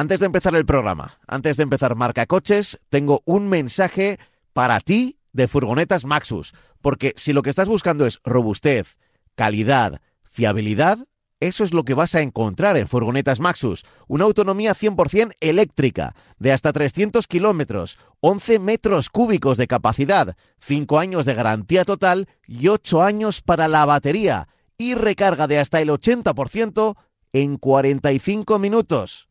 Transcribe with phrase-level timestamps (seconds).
[0.00, 4.18] Antes de empezar el programa, antes de empezar Marca Coches, tengo un mensaje
[4.54, 8.96] para ti de furgonetas Maxus, porque si lo que estás buscando es robustez,
[9.34, 11.06] calidad, fiabilidad,
[11.38, 13.84] eso es lo que vas a encontrar en furgonetas Maxus.
[14.08, 21.26] Una autonomía 100% eléctrica, de hasta 300 kilómetros, 11 metros cúbicos de capacidad, 5 años
[21.26, 24.48] de garantía total y 8 años para la batería.
[24.78, 26.96] Y recarga de hasta el 80%
[27.34, 29.29] en 45 minutos.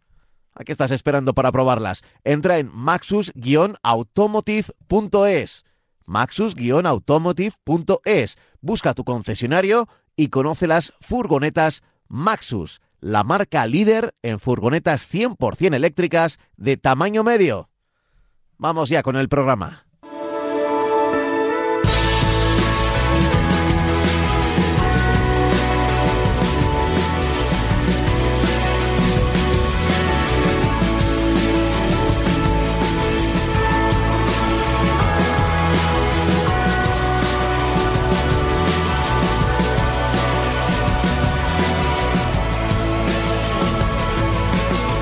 [0.60, 2.04] ¿A qué estás esperando para probarlas?
[2.26, 5.63] Entra en maxus-automotive.es.
[6.05, 8.38] Maxus-automotive.es.
[8.59, 16.40] Busca tu concesionario y conoce las furgonetas Maxus, la marca líder en furgonetas 100% eléctricas
[16.58, 17.70] de tamaño medio.
[18.58, 19.86] Vamos ya con el programa.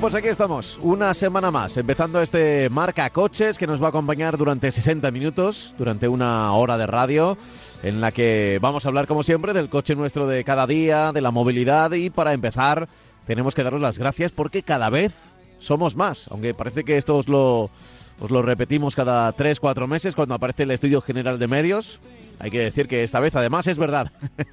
[0.00, 4.38] pues aquí estamos, una semana más, empezando este Marca Coches que nos va a acompañar
[4.38, 7.36] durante 60 minutos, durante una hora de radio,
[7.82, 11.20] en la que vamos a hablar, como siempre, del coche nuestro de cada día, de
[11.20, 12.88] la movilidad y para empezar
[13.26, 15.12] tenemos que daros las gracias porque cada vez
[15.58, 17.68] somos más, aunque parece que esto os lo,
[18.20, 22.00] os lo repetimos cada 3, 4 meses cuando aparece el Estudio General de Medios.
[22.40, 24.10] Hay que decir que esta vez además es verdad.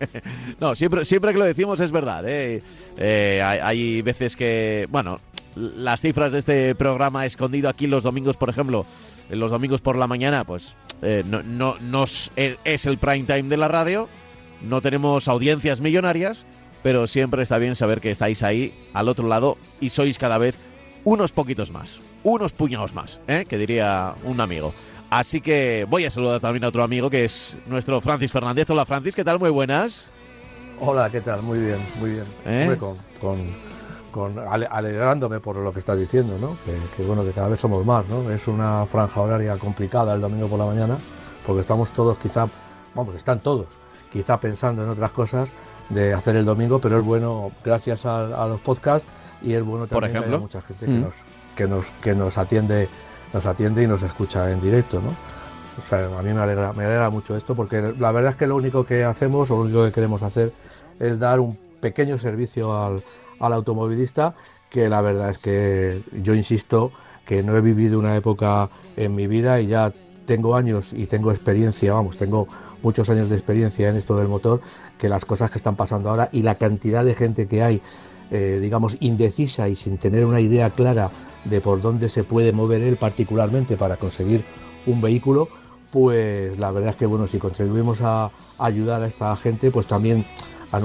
[0.60, 2.24] no, siempre, siempre que lo decimos es verdad.
[2.28, 2.62] ¿eh?
[2.98, 5.22] Eh, hay, veces que, bueno,
[5.56, 8.86] las cifras de este programa escondido aquí los domingos, por ejemplo,
[9.30, 13.24] en los domingos por la mañana, pues eh, no, no, no es, es el prime
[13.24, 14.10] time de la radio,
[14.62, 16.46] no tenemos audiencias millonarias,
[16.84, 20.58] pero siempre está bien saber que estáis ahí al otro lado y sois cada vez
[21.06, 23.46] unos poquitos más, unos puñados más, ¿eh?
[23.48, 24.74] que diría un amigo.
[25.10, 28.70] Así que voy a saludar también a otro amigo que es nuestro Francis Fernández.
[28.70, 29.40] Hola Francis, ¿qué tal?
[29.40, 30.10] Muy buenas.
[30.80, 31.42] Hola, ¿qué tal?
[31.44, 32.26] Muy bien, muy bien.
[32.46, 32.62] ¿Eh?
[32.64, 36.58] Hombre, con, con, con ale- alegrándome por lo que estás diciendo, ¿no?
[36.66, 38.30] Que, que, bueno, que cada vez somos más, ¿no?
[38.30, 40.98] Es una franja horaria complicada el domingo por la mañana,
[41.46, 42.46] porque estamos todos quizá,
[42.94, 43.68] vamos, están todos,
[44.12, 45.50] quizá pensando en otras cosas
[45.90, 49.08] de hacer el domingo, pero es bueno gracias a, a los podcasts
[49.42, 50.40] y es bueno Por también que haya ejemplo.
[50.42, 50.90] mucha gente Mm.
[50.92, 51.14] que, nos,
[51.56, 52.90] que, nos, que nos atiende
[53.34, 55.10] nos atiende y nos escucha en directo, ¿no?
[55.10, 58.48] O sea, a mí me alegra, me alegra mucho esto porque la verdad es que
[58.48, 60.52] lo único que hacemos o lo único que queremos hacer
[61.00, 63.04] es dar un pequeño servicio al,
[63.40, 64.34] al automovilista
[64.70, 66.92] que la verdad es que yo insisto
[67.26, 69.92] que no he vivido una época en mi vida y ya
[70.26, 72.48] tengo años y tengo experiencia, vamos, tengo
[72.84, 74.62] muchos años de experiencia en esto del motor,
[74.98, 77.82] que las cosas que están pasando ahora y la cantidad de gente que hay,
[78.32, 81.10] eh, digamos, indecisa y sin tener una idea clara
[81.46, 84.44] de por dónde se puede mover él particularmente para conseguir
[84.86, 85.48] un vehículo,
[85.92, 90.26] pues la verdad es que bueno, si contribuimos a ayudar a esta gente, pues también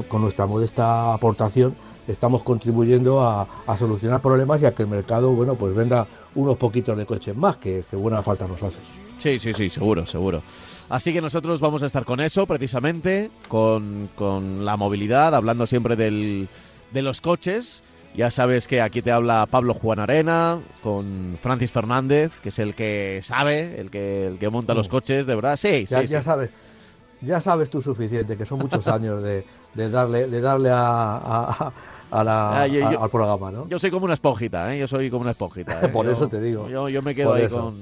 [0.08, 1.74] con nuestra modesta aportación
[2.06, 6.56] estamos contribuyendo a, a solucionar problemas y a que el mercado, bueno, pues venda unos
[6.56, 8.78] poquitos de coches más, que, que buena falta nos hace.
[9.18, 10.42] Sí, sí, sí, seguro, seguro.
[10.88, 15.96] Así que nosotros vamos a estar con eso, precisamente, con, con la movilidad, hablando siempre
[15.96, 16.48] del,
[16.92, 17.82] de los coches.
[18.14, 22.74] Ya sabes que aquí te habla Pablo Juan Arena, con Francis Fernández, que es el
[22.74, 25.56] que sabe, el que, el que monta los coches, de verdad.
[25.56, 26.24] Sí, Ya, sí, ya sí.
[26.26, 26.50] sabes,
[27.22, 31.72] ya sabes tú suficiente, que son muchos años de, de darle, de darle a, a-
[32.10, 33.66] a la- Ah, yo- a- yo- al programa, ¿no?
[33.68, 34.78] Yo soy como una esponjita, ¿eh?
[34.78, 35.80] Yo soy como una esponjita.
[35.82, 35.88] ¿eh?
[35.92, 36.68] Por Yo- eso te digo.
[36.68, 37.58] Yo, yo me quedo ahí eso.
[37.62, 37.80] con...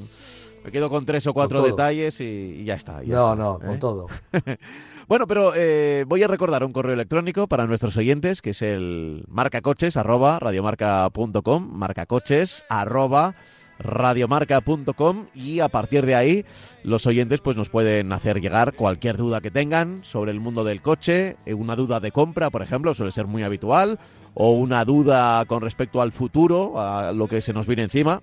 [0.62, 2.24] Me quedo con tres o cuatro detalles y,
[2.60, 3.02] y ya está.
[3.02, 3.66] ya no, está, no, ¿eh?
[3.66, 4.06] con todo.
[5.10, 9.24] Bueno, pero eh, voy a recordar un correo electrónico para nuestros oyentes, que es el
[9.26, 13.34] marcacoches arroba radiomarca.com, marcacoches arroba
[13.80, 16.44] radiomarca.com y a partir de ahí
[16.84, 20.80] los oyentes pues nos pueden hacer llegar cualquier duda que tengan sobre el mundo del
[20.80, 23.98] coche, eh, una duda de compra, por ejemplo, suele ser muy habitual,
[24.34, 28.22] o una duda con respecto al futuro, a lo que se nos viene encima.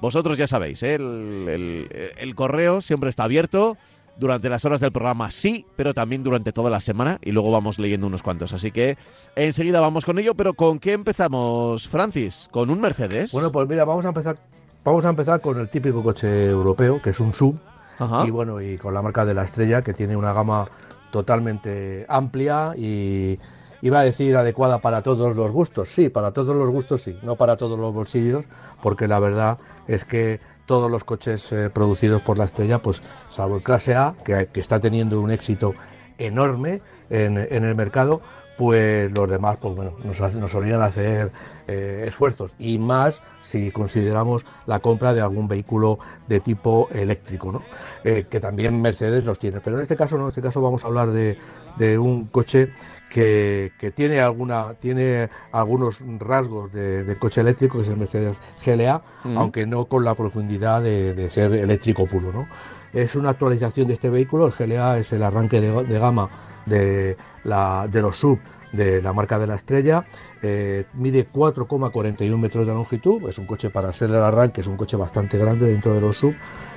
[0.00, 0.94] Vosotros ya sabéis, ¿eh?
[0.94, 3.76] el, correo siempre está abierto
[4.20, 7.78] durante las horas del programa sí, pero también durante toda la semana y luego vamos
[7.78, 8.52] leyendo unos cuantos.
[8.52, 8.96] Así que
[9.34, 12.48] enseguida vamos con ello, pero ¿con qué empezamos, Francis?
[12.52, 13.32] ¿Con un Mercedes?
[13.32, 14.38] Bueno, pues mira, vamos a empezar,
[14.84, 17.56] vamos a empezar con el típico coche europeo, que es un SUV,
[17.98, 18.26] Ajá.
[18.26, 20.68] y bueno, y con la marca de la estrella, que tiene una gama
[21.10, 23.38] totalmente amplia y
[23.82, 25.88] iba a decir adecuada para todos los gustos.
[25.88, 28.44] Sí, para todos los gustos sí, no para todos los bolsillos,
[28.82, 29.58] porque la verdad
[29.88, 30.40] es que
[30.70, 34.78] todos los coches eh, producidos por la estrella, pues salvo el clase A, que, está
[34.78, 35.74] teniendo un éxito
[36.16, 36.80] enorme
[37.10, 38.20] en, el mercado,
[38.56, 41.32] pues los demás pues bueno, nos, nos solían hacer
[41.66, 47.62] eh, esfuerzos y más si consideramos la compra de algún vehículo de tipo eléctrico, ¿no?
[48.04, 49.58] Eh, que también Mercedes los tiene.
[49.58, 52.72] Pero en este caso no, en este caso vamos a hablar de un coche
[53.10, 58.36] que, que tiene alguna tiene algunos rasgos de, de coche eléctrico, que es el Mercedes
[58.64, 59.36] GLA, Mm.
[59.36, 62.48] aunque no con la profundidad de, de ser eléctrico puro, ¿no?
[62.94, 66.30] Es una actualización de este vehículo, el GLA es el arranque de, de gama
[66.64, 68.38] de, la, de los sub
[68.72, 70.06] de la marca de la estrella,
[70.42, 74.76] eh, mide 4,41 metros de longitud, es un coche para ser el arranque, es un
[74.76, 76.34] coche bastante grande dentro de los sub,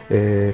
[0.10, 0.54] eh,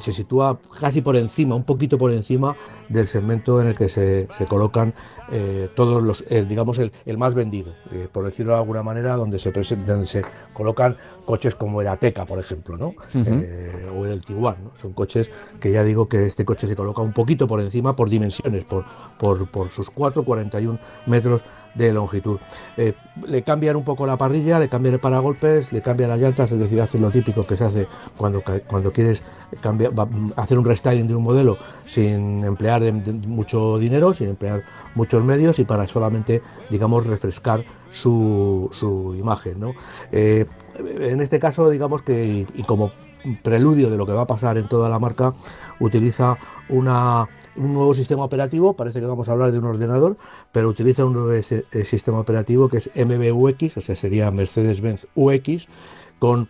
[0.00, 2.56] se sitúa casi por encima, un poquito por encima
[2.88, 4.94] del segmento en el que se, se colocan
[5.30, 9.38] eh, todos los, digamos, el, el más vendido, eh, por decirlo de alguna manera, donde
[9.38, 12.94] se, donde se colocan coches como el Ateca, por ejemplo, ¿no?
[13.14, 14.72] Eh, o el Tiguan, ¿no?
[14.80, 15.28] Son coches
[15.60, 18.84] que ya digo que este coche se coloca un poquito por encima por dimensiones, por,
[19.18, 21.42] por, por sus 4,41 metros
[21.76, 22.38] de longitud.
[22.76, 22.94] Eh,
[23.26, 26.58] le cambian un poco la parrilla, le cambian el paragolpes, le cambian las llantas, es
[26.58, 27.86] decir, hacen lo típico que se hace
[28.16, 29.22] cuando, cuando quieres
[29.60, 29.92] cambiar,
[30.36, 34.62] hacer un restyling de un modelo sin emplear mucho dinero, sin emplear
[34.94, 39.60] muchos medios y para solamente, digamos, refrescar su, su imagen.
[39.60, 39.72] ¿no?
[40.12, 40.46] Eh,
[40.78, 42.92] en este caso, digamos que, y como
[43.42, 45.32] preludio de lo que va a pasar en toda la marca,
[45.80, 46.36] utiliza
[46.68, 50.16] una, un nuevo sistema operativo, parece que vamos a hablar de un ordenador,
[50.52, 55.66] pero utiliza un nuevo eh, sistema operativo que es MBUX, o sea, sería Mercedes-Benz UX,
[56.18, 56.48] con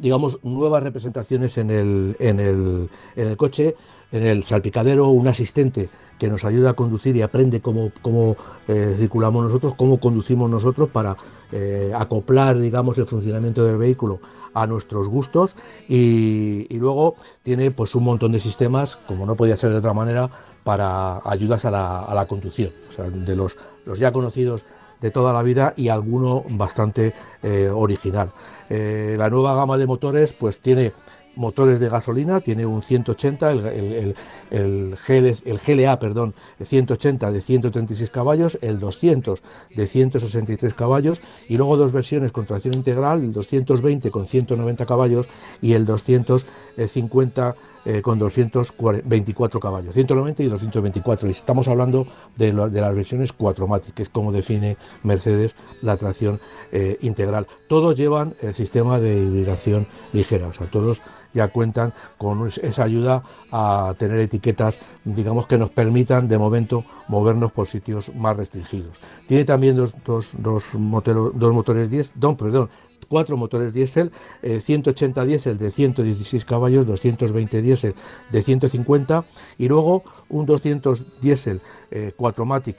[0.00, 3.74] digamos, nuevas representaciones en el, en el, en el coche,
[4.12, 5.88] en el salpicadero, un asistente
[6.18, 8.36] que nos ayuda a conducir y aprende cómo, cómo
[8.66, 11.16] eh, circulamos nosotros, cómo conducimos nosotros para
[11.52, 14.20] eh, acoplar, digamos, el funcionamiento del vehículo
[14.54, 15.56] a nuestros gustos
[15.88, 20.30] y, luego tiene pues un montón de sistemas, como no podía ser de otra manera,
[20.64, 24.64] para ayudas a la, a la conducción, de los, los ya conocidos
[25.00, 28.32] de toda la vida y alguno bastante eh, original.
[28.68, 30.92] Eh, la nueva gama de motores pues tiene
[31.38, 34.16] motores de gasolina, tiene un 180, el, el,
[34.50, 39.40] el, GL el GLA, perdón, el 180 de 136 caballos, el 200
[39.74, 45.28] de 163 caballos y luego dos versiones con tracción integral, el 220 con 190 caballos
[45.62, 51.28] y el 250 eh, con 224 caballos, 190 y 224.
[51.28, 52.06] Y estamos hablando
[52.36, 56.40] de las versiones 4MATIC, que es como define Mercedes la tracción
[56.72, 57.46] eh, integral.
[57.68, 61.00] Todos llevan el sistema de hibridación ligera, o sea, todos
[61.34, 67.52] ya cuentan con esa ayuda a tener etiquetas, digamos, que nos permitan de momento movernos
[67.52, 68.96] por sitios más restringidos.
[69.26, 72.70] Tiene también dos, dos, dos, motero, dos motores 10, don, perdón,
[73.08, 77.94] cuatro motores diésel, eh, 180 diésel de 116 caballos, 220 diésel
[78.30, 79.24] de 150
[79.56, 81.60] y luego un 200 diésel
[81.90, 82.76] eh, 4MATIC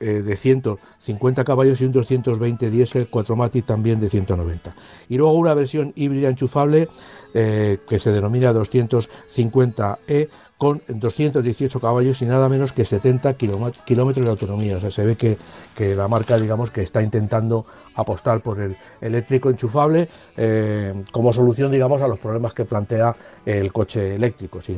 [0.00, 4.74] eh, de 150 caballos y un 220 diésel 4MATIC también de 190.
[5.08, 6.88] Y luego una versión híbrida enchufable
[7.34, 14.30] eh, que se denomina 250E con 218 caballos y nada menos que 70 kilómetros de
[14.30, 14.78] autonomía.
[14.78, 15.36] O sea, se ve que,
[15.74, 21.72] que, la marca, digamos, que está intentando apostar por el eléctrico enchufable eh, como solución,
[21.72, 24.60] digamos, a los problemas que plantea el coche eléctrico.
[24.62, 24.76] Si,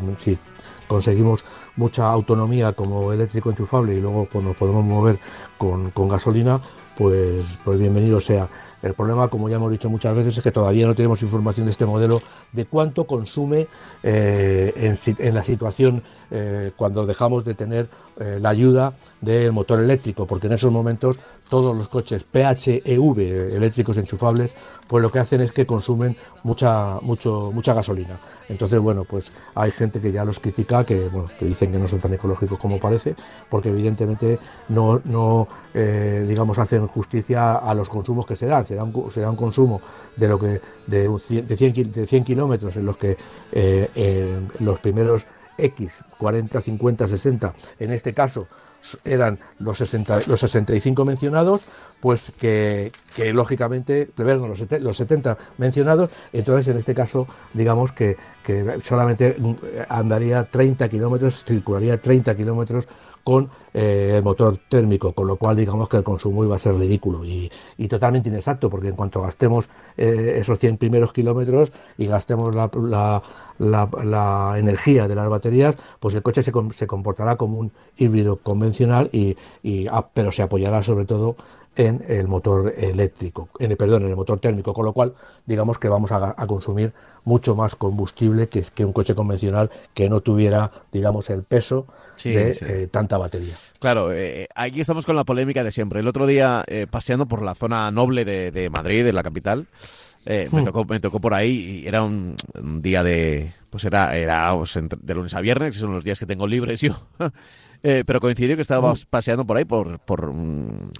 [0.88, 1.44] conseguimos
[1.76, 5.18] mucha autonomía como eléctrico enchufable y luego pues, nos podemos mover
[5.58, 6.60] con, con gasolina,
[6.96, 8.48] pues, pues bienvenido sea.
[8.82, 11.72] El problema, como ya hemos dicho muchas veces, es que todavía no tenemos información de
[11.72, 12.20] este modelo
[12.52, 13.66] de cuánto consume
[14.02, 17.88] eh, en, la situación eh, cuando dejamos de tener
[18.20, 21.18] eh, la ayuda del motor eléctrico, porque en esos momentos
[21.48, 24.54] todos los coches PHEV eléctricos enchufables,
[24.86, 28.18] pues lo que hacen es que consumen mucha, mucho, mucha gasolina.
[28.48, 31.86] Entonces, bueno, pues hay gente que ya los critica, que, bueno, que dicen que no
[31.86, 33.14] son tan ecológicos como parece,
[33.48, 38.66] porque evidentemente no, no eh, digamos, hacen justicia a los consumos que se dan.
[38.66, 39.80] Se da un, se consumo
[40.16, 43.16] de lo que de, de 100, de 100 kilómetros en los que
[43.52, 45.26] eh, los primeros
[45.58, 48.46] X, 40, 50, 60, en este caso
[49.04, 51.64] eran los, 60, los 65 mencionados,
[52.00, 52.92] pues que,
[53.32, 59.36] lógicamente, perdón, los, los 70 mencionados, entonces en este caso, digamos que, que solamente
[59.88, 62.86] andaría 30 kilómetros, circularía 30 kilómetros
[63.28, 66.74] con eh, el motor térmico, con lo cual digamos que el consumo iba a ser
[66.76, 67.50] ridículo y,
[67.86, 69.68] totalmente inexacto, porque en cuanto gastemos
[69.98, 73.22] eh, esos 100 primeros kilómetros y gastemos la,
[74.56, 79.36] energía de las baterías, pues el coche se, se comportará como un híbrido convencional, y,
[79.90, 81.36] ah, pero se apoyará sobre todo
[81.78, 85.14] en el motor eléctrico, en perdón, en el motor térmico, con lo cual
[85.46, 86.92] digamos que vamos a, consumir
[87.24, 91.86] mucho más combustible que, que, un coche convencional que no tuviera, digamos, el peso
[92.24, 93.54] de eh, tanta batería.
[93.78, 96.00] Claro, eh, aquí estamos con la polémica de siempre.
[96.00, 99.68] El otro día, eh, paseando por la zona noble de, Madrid, de la capital,
[100.26, 100.64] me, hmm.
[100.64, 102.34] tocó, me tocó por ahí y era un,
[102.82, 106.26] día de, pues era, era pues, de lunes a viernes, que son los días que
[106.26, 106.96] tengo libres yo.
[107.82, 109.08] Eh, pero coincidió que estábamos mm.
[109.08, 110.32] paseando por ahí, por, por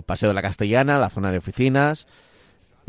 [0.06, 2.06] Paseo de la Castellana, la zona de oficinas,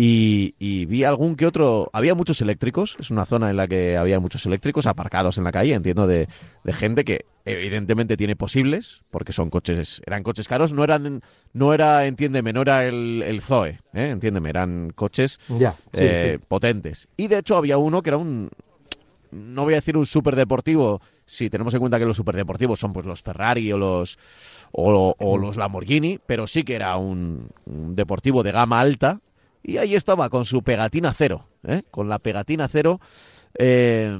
[0.01, 1.89] y, vi algún que otro.
[1.91, 5.51] Había muchos eléctricos, es una zona en la que había muchos eléctricos aparcados en la
[5.51, 6.27] calle, entiendo, de,
[6.67, 12.05] gente que evidentemente tiene posibles, porque son coches, eran coches caros, no eran, no era,
[12.05, 14.10] entiéndeme, no era el, el Zoe, ¿eh?
[14.10, 15.39] entiéndeme, eran coches
[15.93, 17.10] eh, potentes.
[17.17, 18.50] Y de hecho había uno que era un,
[19.31, 23.05] no voy a decir un superdeportivo, si tenemos en cuenta que los superdeportivos son pues
[23.05, 24.17] los Ferrari o los
[24.71, 29.21] o, los Lamborghini, pero sí que era un, deportivo de gama alta
[29.62, 31.83] y ahí estaba con su pegatina cero, ¿eh?
[31.91, 33.00] con la pegatina cero.
[33.57, 34.17] Eh,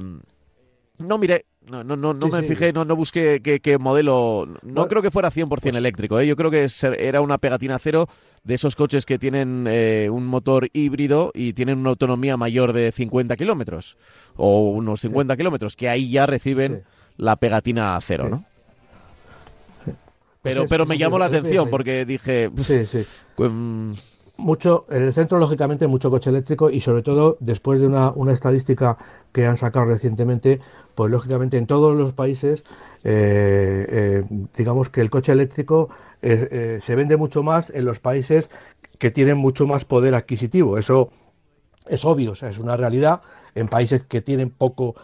[0.98, 4.48] no miré, no, no, no, no me fijé, no, no busqué qué, modelo.
[4.62, 6.18] No creo que fuera 100% pues eléctrico.
[6.18, 6.26] ¿eh?
[6.26, 6.66] Yo creo que
[6.98, 8.08] era una pegatina cero
[8.42, 12.90] de esos coches que tienen eh, un motor híbrido y tienen una autonomía mayor de
[12.90, 13.98] 50 kilómetros
[14.36, 16.84] o unos 50 kilómetros, que ahí ya reciben
[17.20, 18.44] la pegatina cero, ¿no?
[20.42, 22.50] Pero, pues pero me llamó la atención porque dije...
[22.62, 23.04] Sí, sí.
[23.36, 23.92] Mm,
[24.38, 28.32] mucho, en el centro, lógicamente, mucho coche eléctrico y sobre todo después de una, una
[28.32, 28.96] estadística
[29.32, 30.60] que han sacado recientemente,
[30.94, 32.64] pues lógicamente en todos los países,
[33.04, 34.24] eh, eh,
[34.56, 35.90] digamos que el coche eléctrico
[36.22, 38.48] eh, se vende mucho más en los países
[38.98, 40.78] que tienen mucho más poder adquisitivo.
[40.78, 41.10] Eso
[41.86, 43.20] es obvio, o sea, es una realidad.
[43.54, 44.94] En países que tienen poco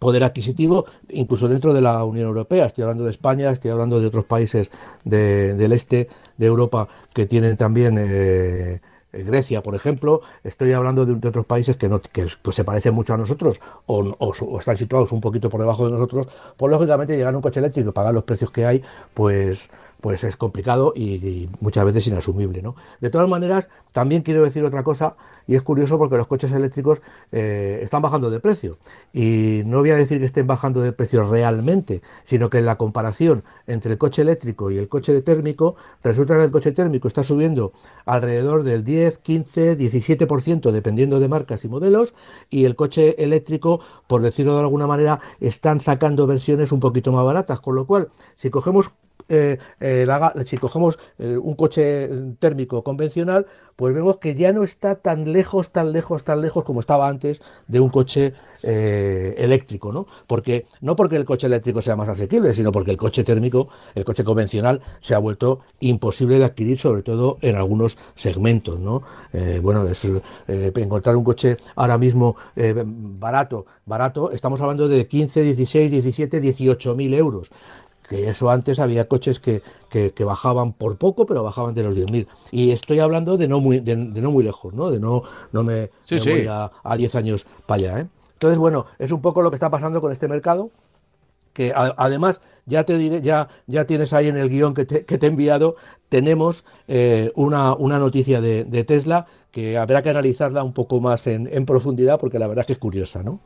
[0.00, 2.66] poder adquisitivo, incluso dentro de la Unión Europea.
[2.66, 4.72] Estoy hablando de España, estoy hablando de otros países
[5.04, 8.80] del este de Europa que tienen también eh,
[9.12, 10.22] Grecia, por ejemplo.
[10.42, 14.58] Estoy hablando de, otros países que, no, que pues, se parecen mucho a nosotros o,
[14.58, 16.28] están situados un poquito por debajo de nosotros.
[16.56, 19.68] Pues lógicamente llegar a un coche eléctrico y pagar los precios que hay, pues
[20.00, 22.62] pues es complicado y, muchas veces inasumible.
[22.62, 22.74] ¿no?
[23.00, 25.16] De todas maneras, también quiero decir otra cosa,
[25.46, 27.00] y es curioso porque los coches eléctricos
[27.32, 28.78] eh, están bajando de precio.
[29.12, 32.76] Y no voy a decir que estén bajando de precio realmente, sino que en la
[32.76, 37.24] comparación entre el coche eléctrico y el coche térmico, resulta que el coche térmico está
[37.24, 37.72] subiendo
[38.04, 42.14] alrededor del 10, 15, 17%, dependiendo de marcas y modelos,
[42.48, 47.24] y el coche eléctrico, por decirlo de alguna manera, están sacando versiones un poquito más
[47.24, 48.90] baratas, con lo cual, si cogemos
[49.30, 50.06] eh, eh,
[50.44, 52.10] si cogemos eh, un coche
[52.40, 53.46] térmico convencional,
[53.76, 57.40] pues vemos que ya no está tan lejos, tan lejos, tan lejos como estaba antes
[57.68, 60.06] de un coche eléctrico, ¿no?
[60.26, 64.04] Porque no porque el coche eléctrico sea más asequible, sino porque el coche térmico, el
[64.04, 69.02] coche convencional, se ha vuelto imposible de adquirir, sobre todo en algunos segmentos, ¿no?
[69.62, 69.86] bueno,
[70.48, 77.14] encontrar un coche ahora mismo barato, barato, estamos hablando de 15, 16, 17, 18 mil
[77.14, 77.50] euros
[78.10, 82.26] que eso antes había coches que, que, bajaban por poco, pero bajaban de los 10.000.
[82.50, 84.90] Y estoy hablando de no muy, de, no muy lejos, ¿no?
[84.90, 88.06] De no, no me, voy a, 10 años para allá, ¿eh?
[88.32, 90.72] Entonces, bueno, es un poco lo que está pasando con este mercado,
[91.52, 95.16] que además ya te diré, ya, ya tienes ahí en el guion que te, que
[95.16, 95.76] te he enviado,
[96.08, 101.28] tenemos eh, una, una, noticia de, de, Tesla que habrá que analizarla un poco más
[101.28, 103.40] en, en, profundidad porque la verdad es que es curiosa, ¿no?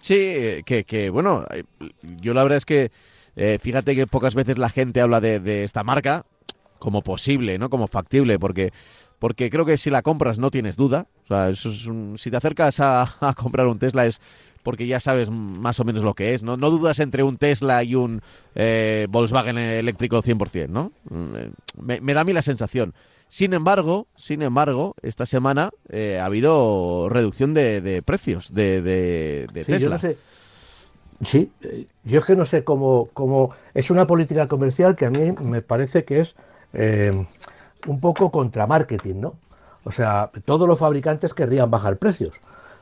[0.00, 1.64] Sí, que, que bueno, eh,
[2.20, 2.92] yo la verdad es que
[3.36, 6.24] eh, fíjate que pocas veces la gente habla de, esta marca
[6.78, 7.70] como posible, ¿no?
[7.70, 8.72] Como factible, porque
[9.18, 11.06] porque creo que si la compras no tienes duda.
[11.24, 14.20] O sea, si te acercas a, comprar un Tesla es
[14.62, 16.56] porque ya sabes más o menos lo que es, ¿no?
[16.56, 18.20] No dudas entre un Tesla y un
[18.56, 20.92] eh, Volkswagen eléctrico 100%, ¿no?
[21.08, 22.92] Mm, me, da a mí la sensación.
[23.28, 29.98] Sin embargo, sin embargo, esta semana eh, ha habido reducción de, precios de, de, Tesla.
[30.00, 30.16] Sí, eh, yo
[31.20, 36.04] es que no sé cómo, cómo, es una política comercial que a mí me parece
[36.04, 36.36] que es
[36.72, 37.10] eh,
[37.86, 39.34] un poco contra marketing, ¿no?
[39.84, 42.34] O sea, todos los fabricantes querrían bajar precios,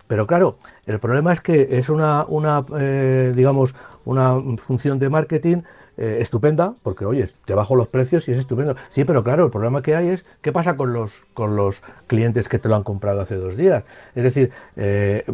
[0.06, 3.74] Pero claro, el problema es que es una, una eh, digamos,
[4.04, 5.62] una función de marketing
[5.96, 8.74] eh, estupenda, porque oye, te bajo los precios y es estupendo.
[8.88, 12.48] Sí, pero claro, el problema que hay es qué pasa con los, con los clientes
[12.48, 13.84] que te lo han comprado hace dos días.
[14.16, 15.24] Es decir, eh,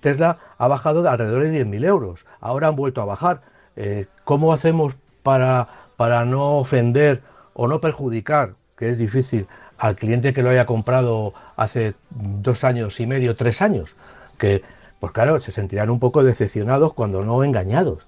[0.00, 3.40] Tesla ha bajado de alrededor de 10.000 euros, ahora han vuelto a bajar.
[3.74, 7.22] Eh, ¿Cómo hacemos para, para no ofender
[7.54, 9.48] o no perjudicar, que es difícil,
[9.78, 13.96] al cliente que lo haya comprado hace dos años y medio, tres años?
[14.38, 14.62] Que,
[15.00, 18.06] pues claro, se sentirán un poco decepcionados cuando no engañados.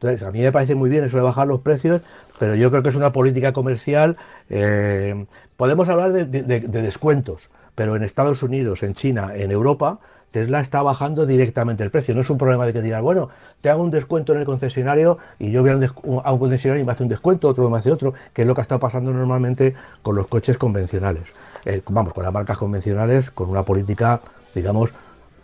[0.00, 2.00] Entonces, a mí me parece muy bien eso de bajar los precios,
[2.38, 4.16] pero yo creo que es una política comercial.
[4.48, 5.26] Eh,
[5.58, 9.98] podemos hablar de, descuentos, pero en Estados Unidos, en China, en Europa,
[10.30, 12.14] Tesla está bajando directamente el precio.
[12.14, 13.28] No es un problema de que digas, bueno,
[13.60, 16.92] te hago un descuento en el concesionario y yo voy a un, concesionario y me
[16.92, 19.74] hace un descuento, otro me hace otro, que es lo que ha estado pasando normalmente
[20.00, 21.24] con los coches convencionales.
[21.66, 24.22] Eh, vamos, con las marcas convencionales, con una política,
[24.54, 24.94] digamos,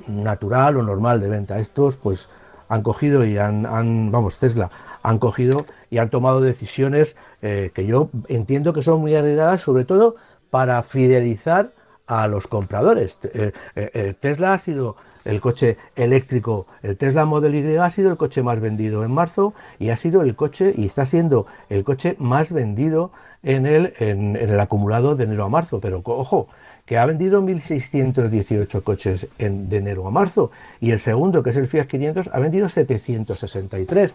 [0.06, 1.58] natural o normal de venta.
[1.58, 2.30] Estos, pues,
[2.68, 3.62] han cogido y han,
[4.10, 4.70] vamos, Tesla,
[5.02, 9.84] han cogido y han tomado decisiones eh, que yo entiendo que son muy arriesgadas, sobre
[9.84, 10.16] todo
[10.50, 11.72] para fidelizar
[12.06, 13.18] a los compradores.
[13.24, 18.16] Eh, eh, Tesla ha sido el coche eléctrico, el Tesla Model Y ha sido el
[18.16, 22.14] coche más vendido en marzo y ha sido el coche y está siendo el coche
[22.18, 23.10] más vendido
[23.42, 25.80] en el, en el acumulado de enero a marzo.
[25.80, 26.48] Pero ojo,
[26.86, 31.56] que ha vendido 1.618 coches en, de enero a marzo y el segundo, que es
[31.56, 34.12] el Fiat 500, ha vendido 763.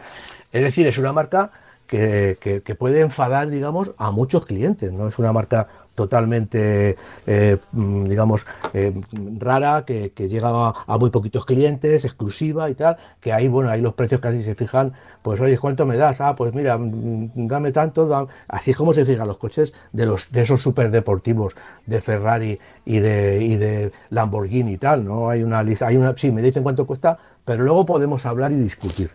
[0.54, 1.52] Es decir, es una marca
[1.86, 4.94] que, que, puede enfadar, digamos, a muchos clientes.
[4.94, 6.96] No es una marca totalmente,
[7.28, 8.94] eh, mm, digamos, eh,
[9.40, 13.94] rara, que, llega a, muy poquitos clientes, exclusiva y tal, que ahí, bueno, ahí los
[13.94, 16.22] precios casi se fijan, pues oye, ¿cuánto me das?
[16.22, 20.32] Ah, pues mira, mm, dame tanto, así es como se fijan los coches de los
[20.32, 21.56] de esos superdeportivos
[21.86, 25.30] de Ferrari y de, y de Lamborghini y tal, ¿no?
[25.30, 28.58] Hay una lista, hay una, sí, me dicen cuánto cuesta, pero luego podemos hablar y
[28.58, 29.12] discutir.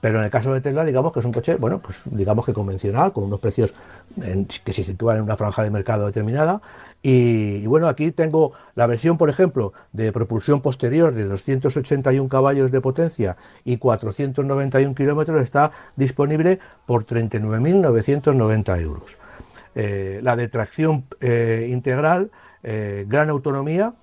[0.00, 2.52] Pero en el caso de Tesla, digamos que es un coche, bueno, pues digamos que
[2.52, 3.74] convencional, con unos precios
[4.64, 6.60] que se sitúan en una franja de mercado determinada.
[7.02, 12.80] Y, bueno, aquí tengo la versión, por ejemplo, de propulsión posterior de 281 caballos de
[12.80, 19.16] potencia y 491 kilómetros, está disponible por 39.990 euros.
[19.74, 22.30] Eh, la de tracción eh, integral,
[22.64, 23.94] eh, gran autonomía,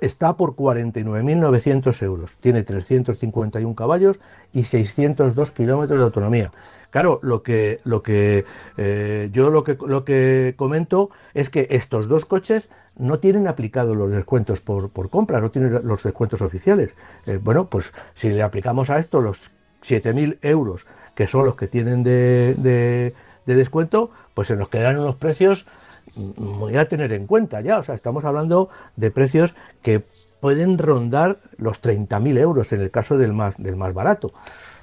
[0.00, 2.36] está por 49.900 euros.
[2.40, 4.20] Tiene 351 caballos
[4.52, 6.52] y 602 kilómetros de autonomía.
[6.90, 8.46] Claro, lo que, lo que
[8.78, 13.96] eh, yo lo que, lo que comento es que estos dos coches no tienen aplicados
[13.96, 16.94] los descuentos por, compra, no tienen los descuentos oficiales.
[17.26, 19.50] Eh, bueno, pues si le aplicamos a esto los
[19.82, 24.98] 7.000 euros, que son los que tienen de, de, de descuento, pues se nos quedarán
[24.98, 25.66] unos precios
[26.14, 27.78] muy a tener en cuenta ya.
[27.78, 30.02] O sea, estamos hablando de precios que
[30.40, 34.32] pueden rondar los 30.000 euros en el caso del más, del más barato.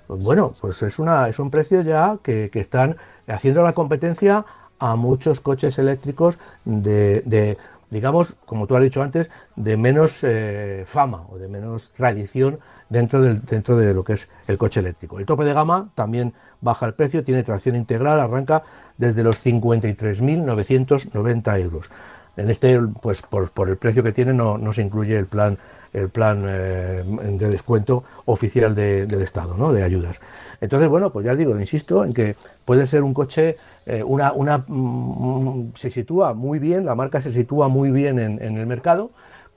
[0.08, 4.46] Bueno, pues es, una, es un precio ya que, están haciendo la competencia
[4.78, 7.58] a muchos coches eléctricos de,
[7.90, 13.22] digamos, como tú has dicho antes, de menos eh, fama o de menos tradición dentro,
[13.22, 15.20] del, dentro de lo que es el coche eléctrico.
[15.20, 18.64] El tope de gama también baja el precio, tiene tracción integral, arranca
[18.98, 21.90] desde los 53.990 euros.
[22.38, 25.58] En este, pues por, el precio que tiene no, no, se incluye el plan,
[25.96, 29.72] el plan eh, de descuento oficial del Estado, ¿no?
[29.72, 30.20] de ayudas.
[30.62, 34.64] Entonces, bueno, pues ya digo, insisto en que puede ser un coche, eh, una, una
[34.68, 39.12] mm, se sitúa muy bien, la marca se sitúa muy bien en, en el mercado,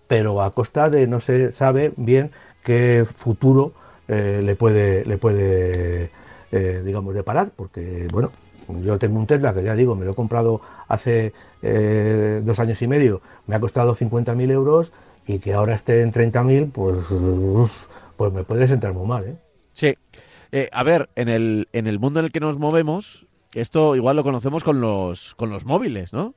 [0.07, 2.31] pero a costa de no se sabe bien
[2.63, 3.73] qué futuro
[4.07, 6.11] eh, le puede, le puede
[6.51, 8.33] digamos, deparar, porque, bueno,
[8.83, 12.87] yo tengo un Tesla que ya digo, me lo he comprado hace dos años y
[12.87, 14.93] medio, me ha costado 50.000 euros
[15.29, 16.99] y que ahora esté en 30.000, pues,
[18.17, 19.25] pues me puede sentar muy mal.
[19.25, 19.37] ¿eh?
[19.73, 19.95] Sí.
[20.73, 24.25] a ver, en el, en el mundo en el que nos movemos, esto igual lo
[24.25, 26.35] conocemos con los, con los móviles, ¿no?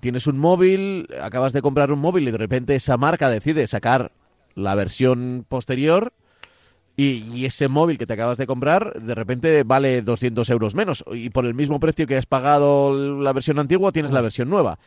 [0.00, 4.10] tienes un móvil, acabas de comprar un móvil y de repente esa marca decide sacar
[4.56, 6.12] la versión posterior
[6.96, 11.30] y, ese móvil que te acabas de comprar de repente vale 200 euros menos y
[11.30, 14.78] por el mismo precio que has pagado la versión antigua tienes la versión nueva.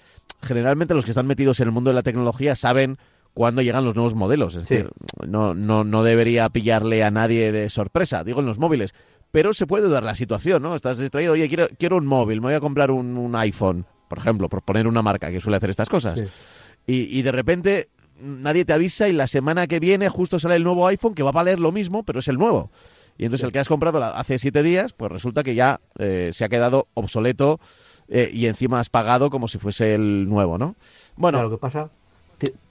[0.42, 2.98] Generalmente los que están metidos en el mundo de la tecnología saben
[3.34, 4.56] cuándo llegan los nuevos modelos.
[4.56, 4.90] Es decir,
[5.28, 8.94] no, no, no debería pillarle a nadie de sorpresa, digo en los móviles.
[9.32, 10.76] Pero se puede dar la situación, ¿no?
[10.76, 14.48] Estás distraído, oye, quiero, quiero un móvil, me voy a comprar un, iPhone, por ejemplo,
[14.48, 16.24] por poner una marca que suele hacer estas cosas.
[16.88, 20.64] Y, y de repente nadie te avisa y la semana que viene justo sale el
[20.64, 22.72] nuevo iPhone que va a valer lo mismo, pero es el nuevo.
[23.18, 26.46] Y entonces el que has comprado hace siete días, pues resulta que ya eh, se
[26.46, 27.60] ha quedado obsoleto
[28.10, 30.76] eh, y encima has pagado como si fuese el nuevo, ¿no?
[31.16, 31.90] Bueno, lo que pasa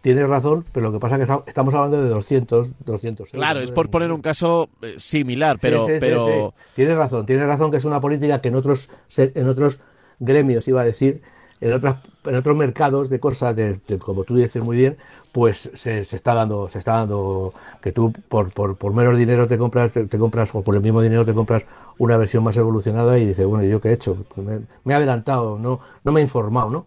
[0.00, 3.72] tienes razón, pero lo que pasa es que estamos hablando de 200, 200 Claro, es
[3.72, 5.86] por poner un caso eh, similar, pero...
[5.98, 6.54] pero...
[6.74, 9.80] tienes razón, tienes razón que es una política que en otros, en otros
[10.20, 11.22] gremios, iba a decir,
[11.60, 14.96] en, otras, en otros mercados de cosas, de, como tú dices muy bien,
[15.32, 19.58] pues se, está dando, se está dando que tú por, por, por menos dinero te
[19.58, 21.64] compras, te, compras, o por el mismo dinero te compras
[21.98, 24.24] una versión más evolucionada y dices, bueno, ¿yo qué he hecho?
[24.34, 26.86] Pues me, me, he adelantado, no, no me he informado, ¿no?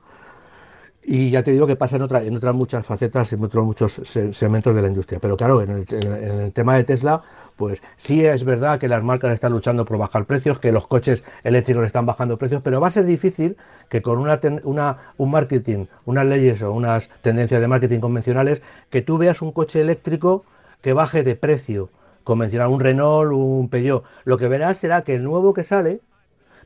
[1.12, 3.99] Y ya te digo que pasa en, otra, en otras muchas facetas, en otros muchos
[4.04, 5.19] segmentos de la industria.
[5.19, 7.23] Pero claro, en el, tema de Tesla,
[7.60, 11.26] pues sí es verdad que las marcas están luchando por bajar precios, que los coches
[11.43, 13.58] eléctricos están bajando precios, pero va a ser difícil
[13.89, 14.39] que con una,
[15.17, 19.82] un marketing, unas leyes o unas tendencias de marketing convencionales, que tú veas un coche
[19.82, 20.45] eléctrico
[20.82, 21.89] que baje de precio
[22.24, 24.06] convencional, un Renault, un Peugeot.
[24.24, 26.00] Lo que verás será que el nuevo que sale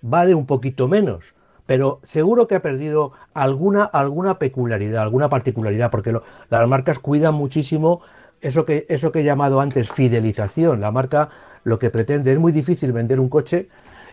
[0.03, 1.33] vale un poquito menos
[1.65, 6.11] pero seguro que ha perdido alguna, alguna peculiaridad, alguna particularidad, porque
[6.49, 8.01] las marcas cuidan muchísimo
[8.43, 10.81] eso que, eso que he llamado antes fidelización.
[10.81, 11.29] La marca
[11.63, 13.67] lo que pretende es muy difícil vender un coche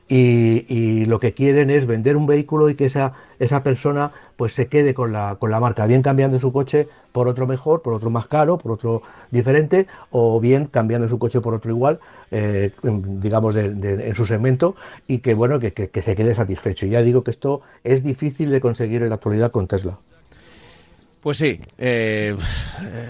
[0.08, 4.66] y, lo que quieren es vender un vehículo y que esa, esa persona pues se
[4.66, 8.10] quede con la, con la marca, bien cambiando su coche por otro mejor, por otro
[8.10, 12.00] más caro, por otro diferente, o bien cambiando su coche por otro igual,
[12.32, 14.74] eh, digamos, en su segmento,
[15.06, 16.86] y que bueno, que, que, se quede satisfecho.
[16.86, 19.98] Y ya digo que esto es difícil de conseguir en la actualidad con Tesla.
[21.20, 22.34] Pues sí, eh,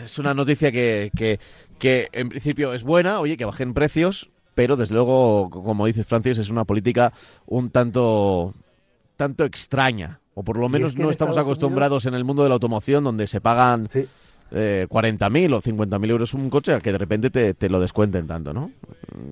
[0.03, 1.39] es una noticia que, que,
[1.79, 6.39] que en principio es buena, oye, que bajen precios, pero desde luego, como dices Francis,
[6.39, 7.13] es una política
[7.47, 8.53] un tanto,
[9.17, 13.05] tanto extraña, o por lo menos no estamos acostumbrados en el mundo de la automoción
[13.05, 13.89] donde se pagan
[14.51, 18.53] eh, 40.000 o 50.000 euros un coche al que de repente te, lo descuenten tanto,
[18.53, 18.73] ¿no?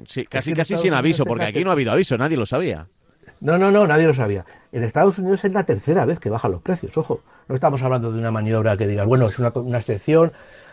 [0.07, 2.87] Sí, casi, casi sin aviso, porque aquí no ha habido aviso, nadie lo sabía.
[3.40, 4.44] No, no, no, nadie lo sabía.
[4.72, 7.20] En Estados Unidos es la tercera vez que bajan los precios, ojo.
[7.48, 10.33] No estamos hablando de una maniobra que diga, bueno, es una, una excepción,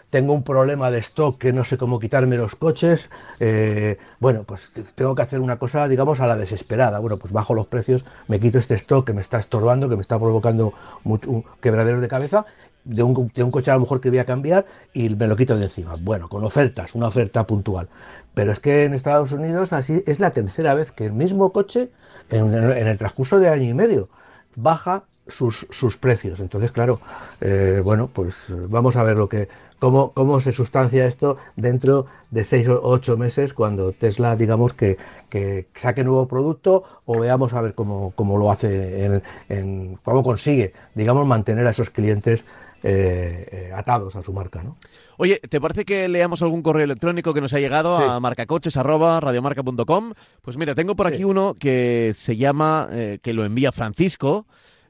[0.10, 4.72] tengo un problema de stock que no sé cómo quitarme los coches, eh, bueno, pues
[4.96, 7.00] tengo que hacer una cosa, digamos, a la desesperada.
[7.00, 10.02] Bueno, pues bajo los precios, me quito este stock que me está estorbando, que me
[10.02, 10.74] está provocando
[11.04, 12.46] mucho, quebraderos de cabeza,
[12.84, 15.36] de un, de un, coche a lo mejor que voy a cambiar y me lo
[15.36, 15.96] quito de encima.
[16.00, 17.90] Bueno, con ofertas, una oferta puntual.
[18.34, 21.90] Pero es que en Estados Unidos así es la tercera vez que el mismo coche,
[22.30, 24.10] en, el transcurso de año y medio,
[24.56, 26.40] baja sus, sus precios.
[26.40, 27.00] Entonces, claro,
[27.42, 29.48] eh, bueno, pues vamos a ver lo que,
[29.80, 34.98] cómo, cómo se sustancia esto dentro de seis o ocho meses cuando Tesla, digamos, que,
[35.30, 40.74] que saque nuevo producto o veamos a ver cómo, cómo lo hace, en, cómo consigue,
[40.94, 42.46] digamos, mantener a esos clientes
[42.86, 44.64] eh, eh, atados a su marca.
[44.64, 44.78] ¿no?
[45.18, 50.14] Oye, ¿te parece que leamos algún correo electrónico que nos ha llegado a marcacoches.radiomarca.com?
[50.42, 52.90] Pues mira, tengo por aquí uno que se llama,
[53.22, 54.46] que lo envía Francisco,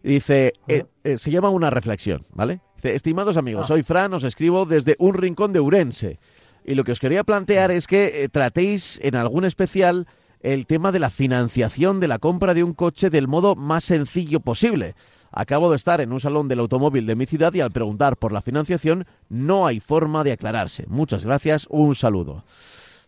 [0.05, 2.61] dice, eh, eh, se llama una reflexión, ¿vale?
[2.75, 3.67] Dice, estimados amigos, ah.
[3.67, 6.19] soy Fran, os escribo desde un rincón de Urense.
[6.63, 10.07] Y lo que os quería plantear es que eh, tratéis en algún especial
[10.45, 14.39] el tema de la financiación de la compra de un coche del modo más sencillo
[14.39, 14.93] posible.
[15.31, 18.31] Acabo de estar en un salón del automóvil de mi ciudad y al preguntar por
[18.31, 20.85] la financiación no hay forma de aclararse.
[20.87, 22.43] Muchas gracias, un saludo.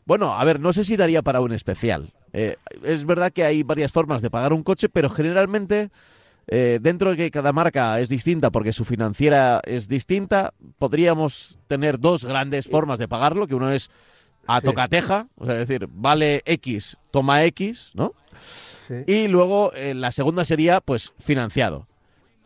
[0.06, 2.12] Bueno, a ver, no sé si daría para un especial.
[2.34, 5.92] es verdad que hay varias formas de pagar un coche, pero generalmente
[6.48, 12.00] eh, dentro de que cada marca es distinta porque su financiera es distinta, podríamos tener
[12.00, 13.92] dos grandes formas de pagarlo, que uno es
[14.48, 18.14] a tocateja, o sea, es decir, vale X, toma X, ¿no?
[19.06, 21.88] Y luego eh, la segunda sería, pues, financiado.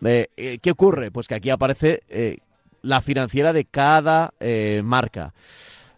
[0.04, 1.12] Eh, ¿Qué ocurre?
[1.12, 2.00] Pues que aquí aparece
[2.82, 4.34] la financiera de cada
[4.84, 5.34] marca.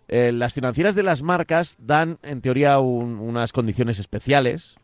[0.10, 4.76] las financieras de las marcas dan, en teoría, unas condiciones especiales,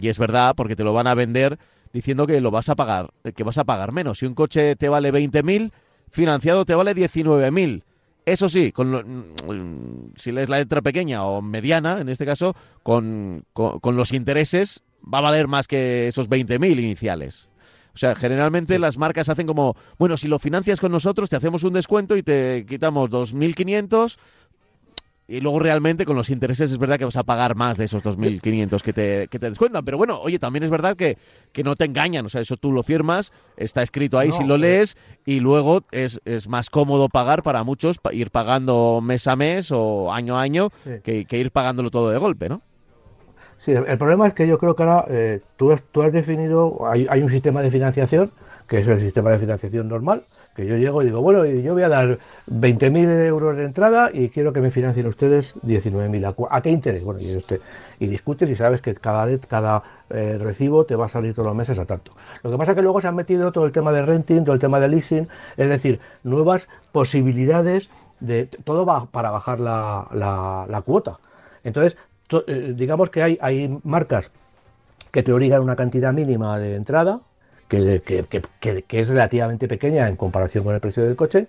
[0.00, 1.58] y es verdad, porque te lo van a vender
[1.92, 4.18] diciendo que lo vas a pagar, que vas a pagar menos.
[4.18, 5.72] Si un coche te vale 20.000,
[6.10, 7.82] financiado te vale 19.000.
[8.32, 13.44] Eso sí, con mm, si es la letra pequeña o mediana, en este caso, con,
[13.54, 17.48] con, los intereses va a valer más que esos 20.000 iniciales.
[17.94, 21.64] O sea, generalmente las marcas hacen como, bueno, si lo financias con nosotros, te hacemos
[21.64, 24.18] un descuento y te quitamos 2.500
[25.28, 28.02] y luego realmente con los intereses es verdad que vas a pagar más de esos
[28.02, 29.84] 2.500 que te, que te descuentan.
[29.84, 31.18] Pero bueno, oye, también es verdad que,
[31.52, 32.24] que no te engañan.
[32.24, 36.22] O sea, eso tú lo firmas, está escrito ahí si lo lees y luego es,
[36.24, 40.70] es, más cómodo pagar para muchos, ir pagando mes a mes o año a año
[41.04, 42.62] que, que ir pagándolo todo de golpe, ¿no?
[43.58, 46.86] Sí, el problema es que yo creo que ahora eh, tú, has, tú has definido,
[46.86, 48.30] hay, hay un sistema de financiación,
[48.66, 50.24] que es el sistema de financiación normal,
[50.58, 52.18] que yo llego y digo, bueno, yo voy a dar
[52.48, 56.34] 20.000 euros de entrada y quiero que me financien ustedes 19.000.
[56.50, 57.04] ¿A qué interés?
[57.04, 57.60] Bueno, y, usted,
[58.00, 61.54] y discutes y sabes que cada, cada eh, recibo te va a salir todos los
[61.54, 62.10] meses a tanto.
[62.42, 64.52] Lo que pasa es que luego se han metido todo el tema de renting, todo
[64.52, 71.20] el tema de leasing, es decir, nuevas posibilidades de todo para bajar la, cuota.
[71.62, 74.32] Entonces, to- eh, digamos que hay, hay marcas
[75.12, 77.20] que te obligan una cantidad mínima de entrada,
[77.68, 78.24] que, que-
[78.60, 81.48] que- que- es relativamente pequeña en comparación con el precio del coche,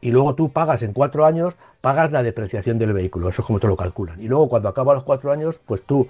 [0.00, 3.60] y luego tú pagas en cuatro años, pagas la depreciación del vehículo, eso es como
[3.60, 4.20] te lo calculan.
[4.20, 6.06] Y luego cuando acaban los cuatro años, pues tú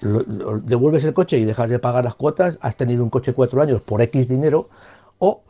[0.00, 3.80] devuelves el coche y dejas de pagar las cuotas, has tenido un coche cuatro años
[3.80, 4.68] por X dinero,
[5.18, 5.42] o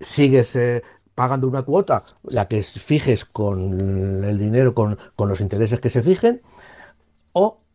[0.00, 0.82] sigues eh,
[1.14, 6.02] pagando una cuota, la que fijes con el dinero, con, con los intereses que se
[6.02, 6.40] fijen,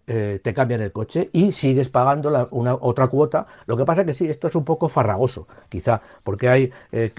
[0.08, 3.48] eh, te cambian el coche y sigues pagando la- una otra cuota.
[3.66, 7.12] Lo que pasa que sí, esto es un poco farragoso, quizá, porque hay eh,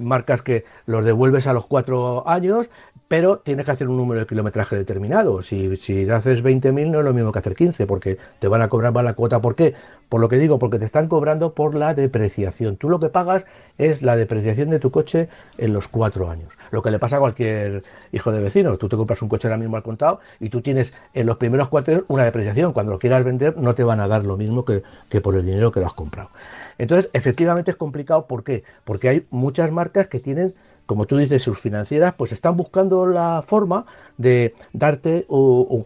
[0.00, 2.70] marcas que los devuelves a los cuatro años,
[3.08, 5.42] pero tienes que hacer un número de kilometraje determinado.
[5.42, 8.68] Si, si haces 20.000 no es lo mismo que hacer 15, porque te van a
[8.68, 9.40] cobrar más la cuota.
[9.40, 9.74] ¿Por qué?
[10.08, 12.76] Por lo que digo, porque te están cobrando por la depreciación.
[12.76, 13.46] Tú lo que pagas
[13.78, 16.52] es la depreciación de tu coche en los cuatro años.
[16.70, 18.76] Lo que le pasa a cualquier hijo de vecino.
[18.78, 21.68] Tú te compras un coche ahora mismo al contado y tú tienes en los primeros
[21.68, 22.72] cuatro años una depreciación.
[22.72, 25.44] Cuando lo quieras vender no te van a dar lo mismo que, que por el
[25.44, 26.30] dinero que lo has comprado.
[26.78, 28.26] Entonces, efectivamente es complicado.
[28.26, 28.64] ¿Por qué?
[28.84, 30.54] Porque hay muchas marcas que tienen,
[30.86, 33.86] como tú dices, sus financieras, pues están buscando la forma
[34.18, 35.84] de darte o,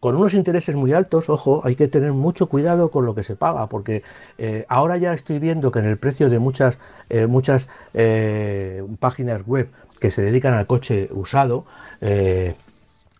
[0.00, 1.28] con unos intereses muy altos.
[1.28, 4.02] Ojo, hay que tener mucho cuidado con lo que se paga, porque
[4.38, 6.78] eh, ahora ya estoy viendo que en el precio de muchas,
[7.10, 11.64] eh, muchas eh, páginas web que se dedican al coche usado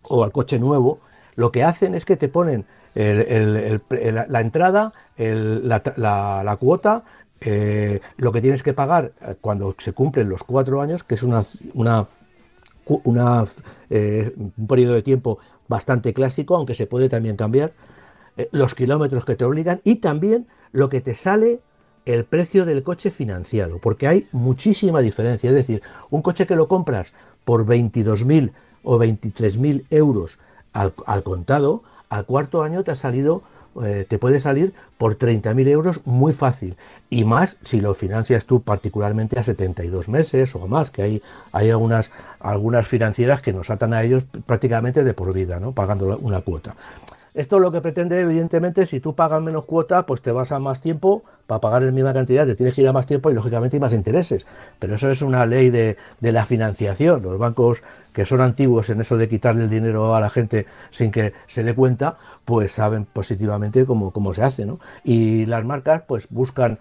[0.02, 1.00] o al coche nuevo,
[1.36, 7.04] lo que hacen es que te ponen la entrada, la cuota,
[7.44, 11.22] eh, lo que tienes que pagar eh, cuando se cumplen los cuatro años, que es
[11.22, 12.06] una, una,
[13.04, 13.46] una,
[13.90, 17.72] eh, un periodo de tiempo bastante clásico, aunque se puede también cambiar,
[18.50, 21.60] los kilómetros que te obligan y también lo que te sale
[22.06, 25.50] el precio del coche financiado, porque hay muchísima diferencia.
[25.50, 27.12] Es decir, un coche que lo compras
[27.44, 28.52] por 22.000
[28.84, 30.38] o 23.000 euros
[30.72, 33.42] al contado, al cuarto año te ha salido,
[33.82, 36.76] eh, te puede salir por 30.000 euros muy fácil.
[37.10, 41.70] Y más si lo financias tú particularmente a 72 meses o más, que hay, hay
[41.70, 45.72] algunas, algunas financieras que nos atan a ellos prácticamente de por vida, ¿no?
[45.72, 46.74] pagando una cuota.
[47.34, 50.80] Esto lo que pretende, evidentemente, si tú pagas menos cuota, pues te vas a más
[50.80, 53.76] tiempo para pagar la misma cantidad, te tienes que ir a más tiempo y lógicamente
[53.76, 54.44] hay más intereses.
[54.78, 57.22] Pero eso es una ley de, de la financiación.
[57.22, 61.10] Los bancos que son antiguos en eso de quitarle el dinero a la gente sin
[61.10, 64.78] que se dé cuenta, pues saben positivamente cómo, cómo se hace, ¿no?
[65.02, 66.78] Y las marcas, pues buscan,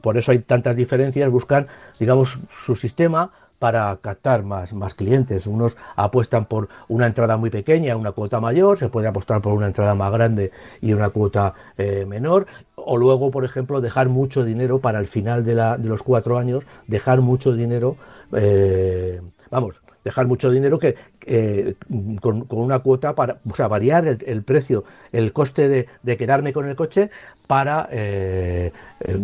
[0.00, 1.66] por eso hay tantas diferencias, buscan,
[1.98, 3.32] digamos, su sistema
[3.64, 5.46] para captar más, más clientes.
[5.46, 9.66] Unos apuestan por una entrada muy pequeña, una cuota mayor, se puede apostar por una
[9.68, 10.50] entrada más grande
[10.82, 15.44] y una cuota eh, menor, o luego, por ejemplo, dejar mucho dinero para el final
[15.44, 17.96] de, la- de los cuatro años, dejar mucho dinero,
[18.32, 20.94] eh, vamos, dejar mucho dinero que
[21.26, 21.74] eh,
[22.20, 26.76] con, una cuota para, o sea, variar el, precio, el coste de, quedarme con el
[26.76, 27.10] coche
[27.46, 29.20] para eh, eh,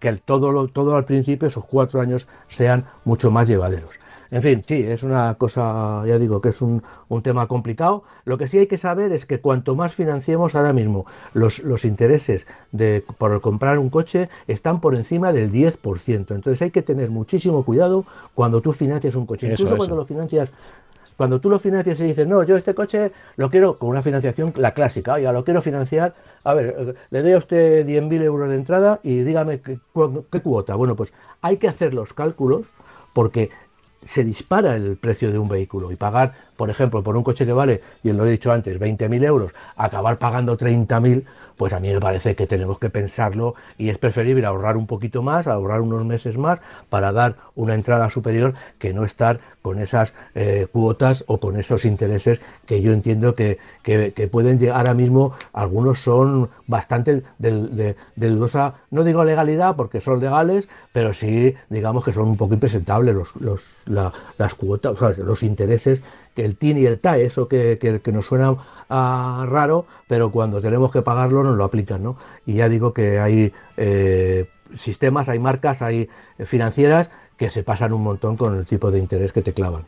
[0.00, 4.03] que todo, lo, todo al principio, esos cuatro años, sean mucho más llevaderos.
[4.34, 8.02] En fin, sí, es una cosa, ya digo, que es un, un tema complicado.
[8.24, 11.84] Lo que sí hay que saber es que cuanto más financiemos ahora mismo, los, los
[11.84, 16.34] intereses de, por comprar un coche están por encima del 10%.
[16.34, 19.46] Entonces hay que tener muchísimo cuidado cuando tú financias un coche.
[19.46, 19.76] Eso, Incluso eso.
[19.76, 20.50] cuando lo financias
[21.16, 24.52] cuando tú lo financias y dices, no, yo este coche lo quiero con una financiación,
[24.56, 28.56] la clásica, oiga, lo quiero financiar, a ver, le doy a usted 10.000 euros de
[28.56, 29.78] entrada y dígame qué
[30.42, 30.74] cuota.
[30.74, 32.66] Bueno, pues hay que hacer los cálculos
[33.12, 33.50] porque
[34.04, 37.52] se dispara el precio de un vehículo y pagar, por ejemplo, por un coche que
[37.52, 41.24] vale, y lo he dicho antes, 20.000 euros, acabar pagando 30.000,
[41.56, 45.22] pues a mí me parece que tenemos que pensarlo y es preferible ahorrar un poquito
[45.22, 50.14] más, ahorrar unos meses más para dar una entrada superior que no estar con esas
[50.34, 54.76] eh, cuotas o con esos intereses que yo entiendo que, que- pueden llegar.
[54.78, 61.54] Ahora mismo, algunos son bastante de, dudosa, no digo legalidad porque son legales, pero sí
[61.70, 66.02] digamos que son un poco impresentables los, los- la- las cuotas, o sea, los intereses,
[66.34, 68.56] que el TIN y el TAE, eso que- que nos suena
[68.90, 72.16] ah, raro, pero cuando tenemos que pagarlo nos lo aplican, ¿no?
[72.46, 76.08] Y ya digo que hay eh, sistemas, hay marcas, hay
[76.46, 79.84] financieras que se pasan un montón con el tipo de interés que te clavan.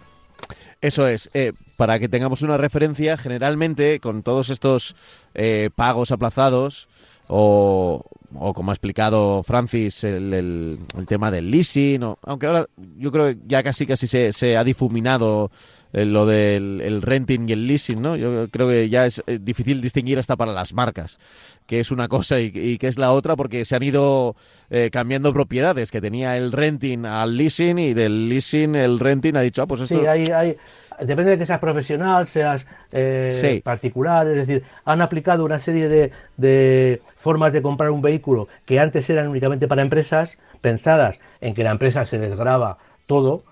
[0.81, 4.95] Eso es, eh, para que tengamos una referencia, generalmente con todos estos
[5.35, 6.89] eh, pagos aplazados
[7.29, 8.05] o,
[8.35, 10.79] o como ha explicado Francis, el,
[11.09, 12.67] tema del leasing, o- aunque ahora
[12.99, 15.51] yo creo que ya casi casi se, ha difuminado
[15.93, 18.17] lo del el renting y el leasing, ¿no?
[18.17, 21.19] Yo creo que ya es eh, difícil distinguir hasta para las marcas,
[21.67, 24.37] que es una cosa y, y que es la otra, porque se han ido
[24.71, 29.41] eh, cambiando propiedades, que tenía el renting al leasing y del leasing el renting ha
[29.41, 30.01] dicho, ah, pues esto...
[30.01, 30.57] Sí, hay, hay,
[31.01, 33.61] depende de que seas profesional, seas eh, Sí.
[33.65, 38.79] particular, es decir, han aplicado una serie de, de formas de comprar un vehículo que
[38.81, 43.45] antes eran únicamente para empresas, pensadas en que la empresa se desgraba todo,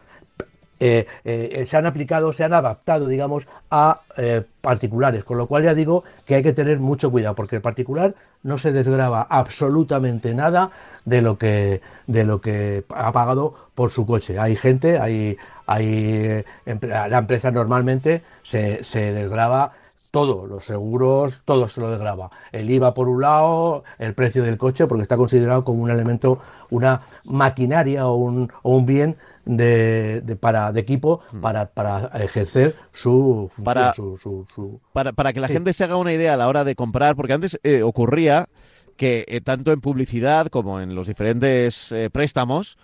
[0.80, 5.64] eh, eh, se han aplicado, se han adaptado, digamos, a eh, particulares, con lo cual
[5.64, 10.34] ya digo que hay que tener mucho cuidado, porque el particular no se desgraba absolutamente
[10.34, 10.70] nada
[11.04, 14.38] de lo que de lo que ha pagado por su coche.
[14.38, 19.72] Hay gente, hay, hay la empresa normalmente se, se desgraba
[20.14, 22.30] todo, los seguros, todo se lo desgraba.
[22.52, 26.38] El IVA por un lado, el precio del coche, porque está considerado como un elemento,
[26.70, 32.74] una maquinaria o un, o un bien de, de- para, de equipo para, para ejercer
[32.92, 35.54] su función, Para- su, su- su- para, para que la Sí.
[35.54, 38.48] gente se haga una idea a la hora de comprar, porque antes eh, ocurría
[38.96, 42.78] que eh, tanto en publicidad como en los diferentes eh, préstamos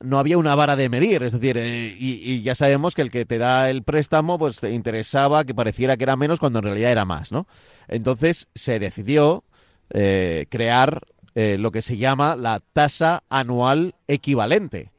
[0.00, 3.10] no había una vara de medir, es decir, eh, y, y ya sabemos que el
[3.10, 6.66] que te da el préstamo pues te interesaba que pareciera que era menos cuando en
[6.66, 7.48] realidad era más, ¿no?
[7.88, 9.42] Entonces se decidió
[9.90, 11.00] eh, crear
[11.34, 14.92] eh, lo que se llama la tasa anual equivalente,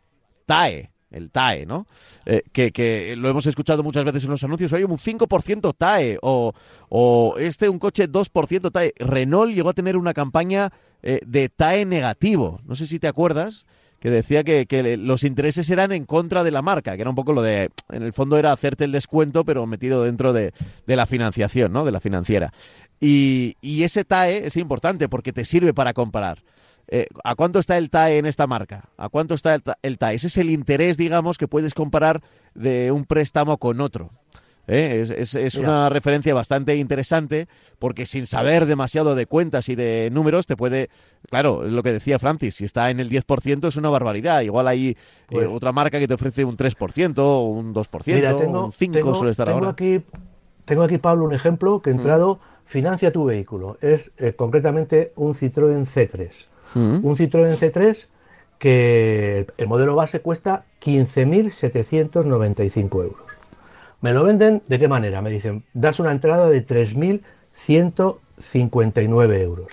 [0.50, 1.86] TAE, el TAE, ¿no?
[2.26, 6.18] Eh, que, que lo hemos escuchado muchas veces en los anuncios, oye, un 5% TAE
[6.24, 6.54] o,
[6.90, 8.94] o este un coche 2% TAE.
[8.98, 10.72] Renault llegó a tener una campaña
[11.04, 13.68] eh, de TAE negativo, no sé si te acuerdas,
[14.00, 17.16] que decía que, que los intereses eran en contra de la marca, que era un
[17.16, 20.54] poco lo de, en el fondo era hacerte el descuento, pero metido dentro de,
[20.88, 21.86] de la financiación, ¿no?
[21.86, 22.52] De la financiera.
[23.00, 26.42] Y, y ese TAE es importante porque te sirve para comparar.
[26.92, 28.90] Eh, ¿A cuánto está el TAE en esta marca?
[28.98, 30.16] ¿A cuánto está el, ta- el TAE?
[30.16, 32.22] Ese es el interés, digamos, que puedes comparar
[32.56, 34.10] de un préstamo con otro.
[34.68, 35.00] ¿Eh?
[35.02, 35.70] Es, es- es Mira.
[35.70, 37.48] una referencia bastante interesante
[37.80, 40.90] porque sin saber demasiado de cuentas y de números te puede,
[41.30, 44.42] claro, es lo que decía Francis, si está en el 10% es una barbaridad.
[44.42, 44.96] Igual hay eh,
[45.28, 49.14] Pues- otra marca que te ofrece un 3%, un 2%, Mira, tengo, un 5% tengo-
[49.16, 49.70] suele estar tengo ahora.
[49.72, 50.02] Aquí,
[50.66, 53.78] tengo aquí, Pablo, un ejemplo que he entrado, financia tu vehículo.
[53.82, 56.30] Es eh, concretamente un Citroën C3.
[56.76, 57.00] Mm.
[57.06, 58.06] Un Citroën C3
[58.58, 63.22] que el modelo base cuesta 15.795 euros.
[64.02, 65.22] Me lo venden de qué manera?
[65.22, 69.68] Me dicen, das una entrada de 3.159 euros.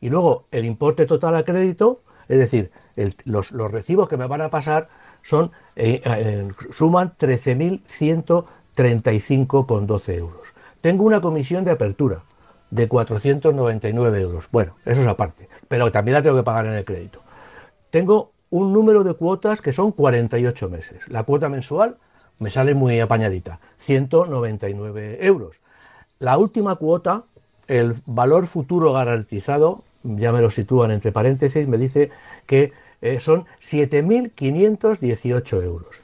[0.00, 4.26] Y luego el importe total a crédito, es decir, el- los, los recibos que me
[4.26, 4.88] van a pasar
[5.22, 10.40] son eh, eh, suman 13.135,12 euros.
[10.80, 12.22] Tengo una comisión de apertura
[12.70, 14.48] de 499 euros.
[14.50, 17.22] Bueno, eso es aparte, pero también la tengo que pagar en el crédito.
[17.90, 21.00] Tengo un número de cuotas que son 48 meses.
[21.08, 21.96] La cuota mensual
[22.38, 25.60] me sale muy apañadita, 199 euros.
[26.18, 27.24] La última cuota,
[27.66, 32.10] el valor futuro garantizado, ya me lo sitúan entre paréntesis, me dice
[32.46, 35.94] que eh, son 7.518 euros.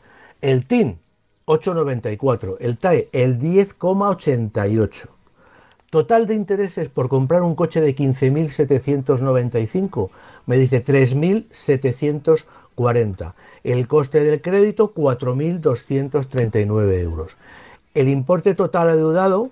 [0.40, 0.98] El TIN,
[1.46, 2.57] 8,94.
[2.61, 5.09] El TAE, el 10,88.
[5.96, 10.11] Total de intereses por comprar un coche de 15.795,
[10.44, 13.32] me dice 3.740.
[13.64, 17.38] El coste del crédito, 4.239 euros.
[17.94, 19.48] El importe total adeudado,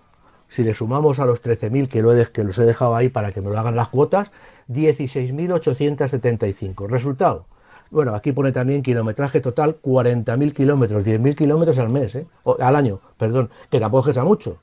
[0.51, 3.41] si le sumamos a los 13.000 que, lo que los he dejado ahí para que
[3.41, 4.31] me lo hagan las cuotas,
[4.69, 6.87] 16.875.
[6.89, 7.47] Resultado,
[7.91, 12.27] bueno, aquí pone también kilometraje total, 40.000 kilómetros, 10.000 kilómetros al mes, ¿eh?
[12.43, 14.59] O- al año, perdón, que tampoco es a mucho.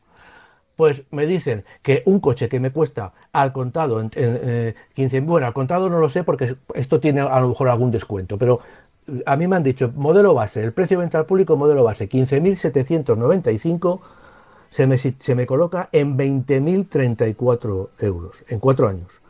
[0.75, 5.47] Pues me dicen que un coche que me cuesta al contado en, eh, 15, bueno,
[5.47, 8.61] al contado no lo sé porque esto tiene a lo mejor algún descuento, pero
[9.25, 12.09] a mí me han dicho modelo base, el precio de venta al público modelo base
[12.09, 13.99] 15.795
[14.69, 19.21] se me, se me coloca en 20.034 euros en cuatro años.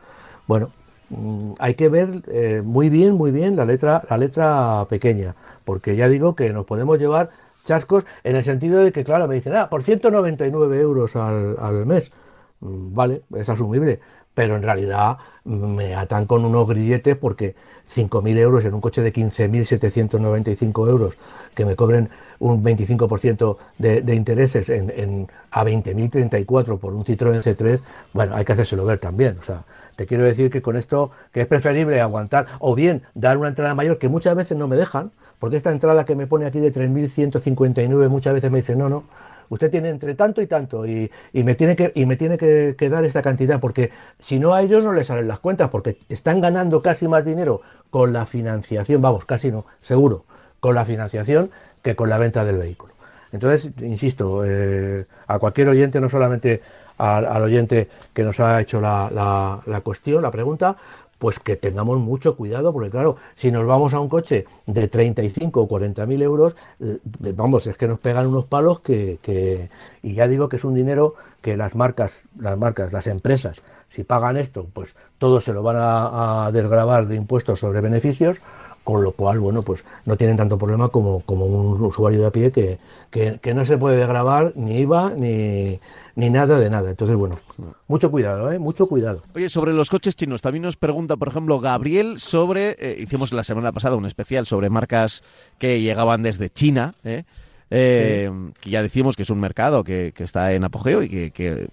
[0.46, 0.70] Bueno,
[1.10, 5.96] mm, hay que ver eh, muy bien, muy bien la letra, la letra pequeña, porque
[5.96, 7.30] ya digo que nos podemos llevar
[7.64, 11.86] chascos en el sentido de que, claro, me dicen, ah, por 199 euros al, al
[11.86, 12.10] mes.
[12.60, 14.00] Mm, Vale, es asumible,
[14.34, 17.54] pero en realidad me atan con unos grilletes porque
[17.86, 21.18] 5.000 euros en un coche de 15.795 euros,
[21.54, 27.42] que me cobren un 25% de, de intereses en, en- a 20.034 por un Citroën
[27.42, 29.38] C3, bueno, hay que hacérselo ver también.
[29.40, 29.64] O sea,
[29.96, 33.74] te quiero decir que con esto, que es preferible aguantar o bien dar una entrada
[33.74, 35.10] mayor, que muchas veces no me dejan,
[35.42, 39.02] porque esta entrada que me pone aquí de 3.159 muchas veces me dice, no, no,
[39.48, 43.04] usted tiene entre tanto y tanto y, me tiene, que, y me tiene que, dar
[43.04, 43.90] esta cantidad, porque
[44.20, 47.60] si no a ellos no les salen las cuentas, porque están ganando casi más dinero
[47.90, 50.26] con la financiación, vamos, casi no, seguro,
[50.60, 51.50] con la financiación
[51.82, 52.92] que con la venta del vehículo.
[53.32, 56.62] Entonces, insisto, eh, a cualquier oyente, no solamente
[56.98, 60.76] al, oyente que nos ha hecho la, la cuestión, la pregunta,
[61.22, 65.60] pues que tengamos mucho cuidado, porque claro, si nos vamos a un coche de 35
[65.60, 66.98] o 40 mil euros, eh,
[67.36, 69.70] vamos, es que nos pegan unos palos que,
[70.02, 74.02] y ya digo que es un dinero que las marcas, las marcas, las empresas, si
[74.02, 78.38] pagan esto, pues todo se lo van a, desgravar de impuestos sobre beneficios,
[78.82, 82.30] con lo cual, bueno, pues no tienen tanto problema como, como un usuario de a
[82.32, 82.80] pie que,
[83.12, 85.78] que, no se puede desgravar ni IVA ni,
[86.14, 86.90] ni nada de nada.
[86.90, 87.38] Entonces, bueno,
[87.88, 88.58] mucho cuidado, ¿eh?
[88.58, 89.22] Mucho cuidado.
[89.34, 93.44] Oye, sobre los coches chinos, también nos pregunta, por ejemplo, Gabriel sobre, eh, hicimos la
[93.44, 95.22] semana pasada un especial sobre marcas
[95.58, 97.24] que llegaban desde China, ¿eh?
[97.74, 101.68] Eh, que ya decimos que es un mercado que, está en apogeo y que,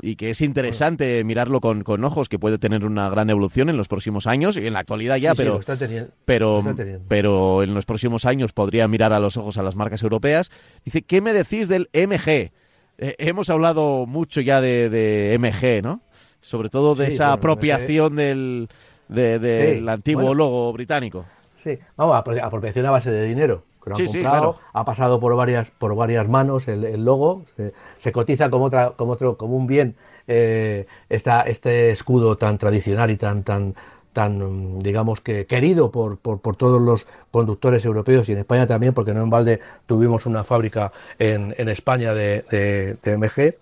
[0.00, 3.88] y que es interesante mirarlo con, ojos, que puede tener una gran evolución en los
[3.88, 5.60] próximos años y en la actualidad ya, pero,
[6.24, 6.62] pero,
[7.08, 10.52] pero en los próximos años podría mirar a los ojos a las marcas europeas.
[10.84, 12.52] Dice, ¿qué me decís del MG?
[12.98, 16.00] Eh, hemos hablado mucho ya de, MG, ¿no?
[16.40, 18.68] Sobre todo de esa apropiación del,
[19.08, 21.24] del antiguo logo británico.
[21.62, 23.64] Sí, vamos, apropiación a base de dinero.
[23.84, 27.44] Que sí, comprado, ha pasado por varias, por varias manos el, logo,
[27.98, 29.96] se, cotiza como otra, como otro, como un bien
[30.28, 33.74] eh, este escudo tan tradicional y tan, tan,
[34.12, 39.14] tan, digamos que querido por, por, todos los conductores europeos y en España también, porque
[39.14, 43.56] no en balde tuvimos una fábrica en, en España de, de, MG,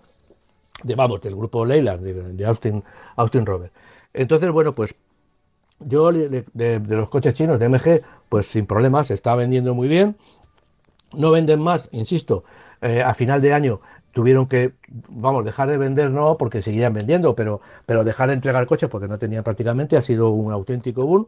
[0.83, 2.83] de, vamos, del grupo Leyland, de, Austin,
[3.15, 3.71] Austin Robert.
[4.13, 4.93] Entonces, bueno, pues
[5.79, 10.15] yo de, los coches chinos de MG, pues sin problemas, está vendiendo muy bien.
[11.13, 12.43] No venden más, insisto,
[12.81, 13.81] eh, a final de año
[14.13, 14.73] tuvieron que,
[15.09, 19.07] vamos, dejar de vender no, porque seguían vendiendo, pero, pero dejar de entregar coches porque
[19.07, 21.27] no tenían prácticamente, ha sido un auténtico boom.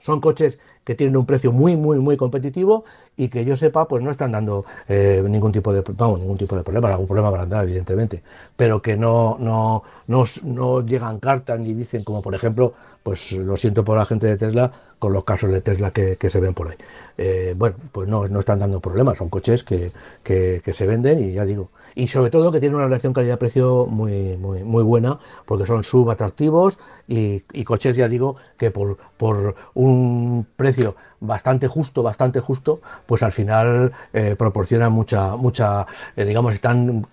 [0.00, 2.84] Son coches que tienen un precio muy, muy, muy competitivo
[3.16, 6.56] y que yo sepa, pues no están dando eh, ningún tipo de, vamos, ningún tipo
[6.56, 8.22] de problema, algún problema habrá evidentemente,
[8.56, 12.72] pero que no, no, no, no llegan cartas ni dicen, como por ejemplo,
[13.02, 16.40] pues lo siento por la gente de Tesla, con los casos de Tesla que, se
[16.40, 16.76] ven por ahí.
[17.18, 19.92] Eh, bueno, pues no, no están dando problemas, son coches que,
[20.24, 24.36] que se venden y ya digo, y sobre todo que tiene una relación calidad-precio muy,
[24.36, 26.78] muy, muy buena porque son subatractivos
[27.10, 33.32] y, coches, ya digo, que por, por un precio bastante justo, bastante justo, pues al
[33.32, 35.86] final eh, proporcionan mucha, mucha,
[36.16, 37.06] eh, digamos, están,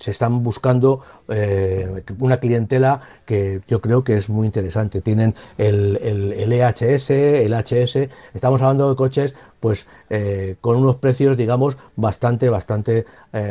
[0.00, 5.00] se están buscando eh, una clientela que yo creo que es muy interesante.
[5.00, 10.96] Tienen el, el, el EHS, el HS, estamos hablando de coches pues eh, con unos
[10.96, 13.06] precios, digamos, bastante, bastante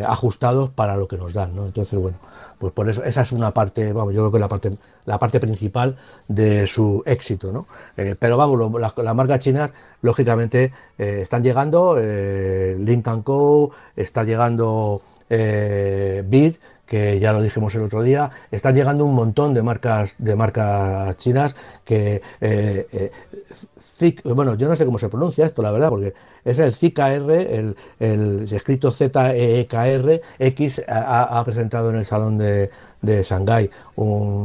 [0.07, 1.65] ajustados para lo que nos dan, ¿no?
[1.65, 2.17] Entonces, bueno,
[2.57, 5.39] pues por eso, esa es una parte, vamos, yo creo que la parte, la parte
[5.39, 5.97] principal
[6.27, 7.67] de su éxito, ¿no?
[7.97, 16.55] Eh, pero vamos, las la marcas chinas, lógicamente, están llegando, Link Co, está llegando Bid,
[16.85, 21.17] que ya lo dijimos el otro día, están llegando un montón de marcas de marcas
[21.17, 22.21] chinas que
[24.23, 26.13] bueno, yo no sé cómo se pronuncia esto, la verdad, porque
[26.45, 32.69] es el ZKR, el, el escrito Z-E-E-K-R, X ha, presentado en el Salón de,
[33.01, 33.69] de Shanghái,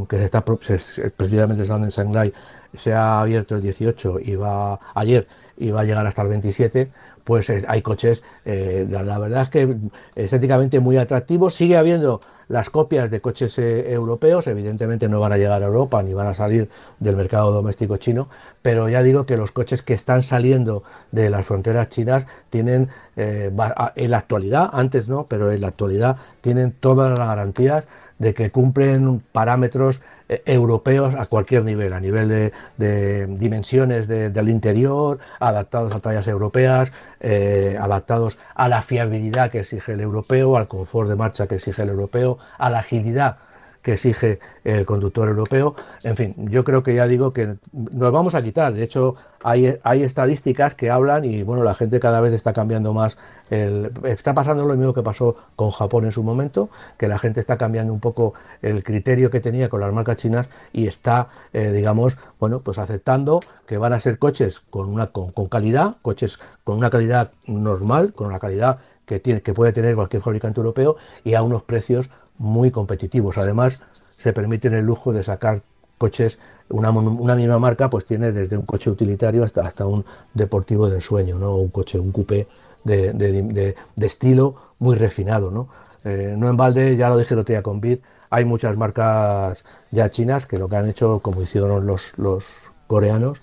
[0.08, 2.32] que se está, precisamente el Salón de Shanghái
[2.74, 5.26] se ha abierto el 18 y va ayer
[5.56, 6.90] y va a llegar hasta el 27,
[7.24, 9.76] pues hay coches, eh, la, verdad es que
[10.16, 12.20] estéticamente muy atractivos, sigue habiendo
[12.50, 14.46] las copias de coches eh, europeos.
[14.48, 18.28] Evidentemente no van a llegar a Europa ni van a salir del mercado doméstico chino,
[18.60, 20.82] pero ya digo que los coches que están saliendo
[21.12, 23.50] de las fronteras chinas tienen, eh,
[23.94, 27.86] en la actualidad, antes no, pero en la actualidad tienen todas las garantías
[28.18, 30.02] de que cumplen parámetros
[30.44, 37.76] europeos a cualquier nivel, a nivel de, dimensiones del interior, adaptados a tallas europeas, eh,
[37.80, 41.88] adaptados a la fiabilidad que exige el europeo, al confort de marcha que exige el
[41.88, 43.38] europeo, a la agilidad
[43.82, 45.74] que exige el conductor europeo.
[46.02, 48.72] En fin, yo creo que ya digo que nos vamos a quitar.
[48.74, 53.16] De hecho, hay, estadísticas que hablan y bueno, la gente cada vez está cambiando más.
[53.48, 56.68] El, está pasando lo mismo que pasó con Japón en su momento,
[56.98, 60.48] que la gente está cambiando un poco el criterio que tenía con las marcas chinas
[60.72, 65.32] y está, eh, digamos, bueno, pues aceptando que van a ser coches con una con
[65.48, 70.22] calidad, coches con una calidad normal, con una calidad que, tiene, que puede tener cualquier
[70.22, 72.08] fabricante europeo y a unos precios
[72.40, 73.38] muy competitivos.
[73.38, 73.78] Además,
[74.18, 75.60] se permiten el lujo de sacar
[75.98, 76.38] coches,
[76.70, 81.38] una, misma marca pues tiene desde un coche utilitario hasta, hasta un deportivo de ensueño,
[81.38, 81.56] ¿no?
[81.56, 82.48] un coche, un coupé
[82.84, 83.76] de, de,
[84.06, 85.50] estilo muy refinado.
[85.50, 85.68] ¿no?
[86.04, 87.98] Eh, no en balde, ya lo dije el otro con Bid,
[88.30, 92.44] hay muchas marcas ya chinas que lo que han hecho, como hicieron los, los
[92.86, 93.42] coreanos,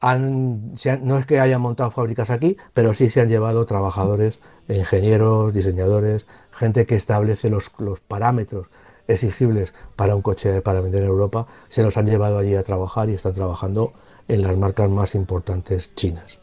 [0.00, 4.38] han, no es que hayan montado fábricas aquí, pero sí se han llevado trabajadores,
[4.68, 8.66] ingenieros, diseñadores, gente que establece los, los parámetros
[9.06, 13.08] exigibles para un coche para vender en Europa, se los han llevado allí a trabajar
[13.08, 13.92] y están trabajando
[14.28, 16.38] en las marcas más importantes chinas.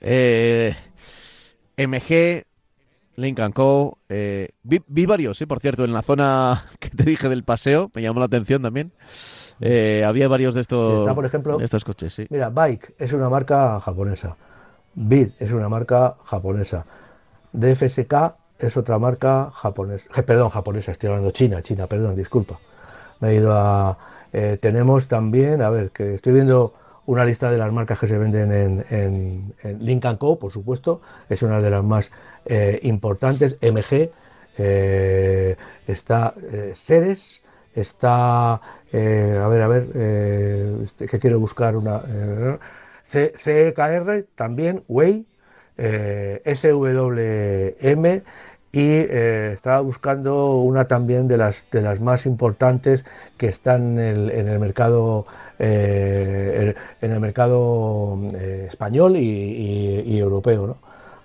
[0.00, 0.74] Eh,
[1.76, 2.44] MG,
[3.16, 3.98] Lincoln Co.
[4.08, 8.02] Eh, vi, varios, eh, por cierto, en la zona que te dije del paseo, me
[8.02, 8.92] llamó la atención también.
[9.60, 12.26] Eh, había varios de estos, por ejemplo, estos coches, sí.
[12.28, 14.36] Mira, Bike es una marca japonesa.
[14.96, 16.86] Bid es una marca japonesa.
[17.52, 18.14] DFSK
[18.58, 20.22] es otra marca japonesa.
[20.22, 22.58] Perdón, japonesa, estoy hablando China, China, perdón, disculpa.
[23.20, 23.96] Me he ido a.
[24.32, 26.74] Eh, tenemos también, a ver, que estoy viendo
[27.04, 31.42] una lista de las marcas que se venden en, en, Lincoln Co, por supuesto, es
[31.42, 32.10] una de las más
[32.46, 33.58] eh, importantes.
[33.60, 34.10] MG,
[35.86, 36.34] está
[36.74, 37.42] Ceres,
[37.74, 42.02] está, a ver, a ver, este, que quiero buscar una.
[43.10, 45.26] CEKR también, Way,
[45.78, 48.22] eh, SWM
[48.72, 53.04] y eh, estaba buscando una también de las, de las más importantes
[53.36, 55.26] que están en el, mercado
[55.58, 58.18] eh, en el mercado
[58.68, 60.78] español y, europeo,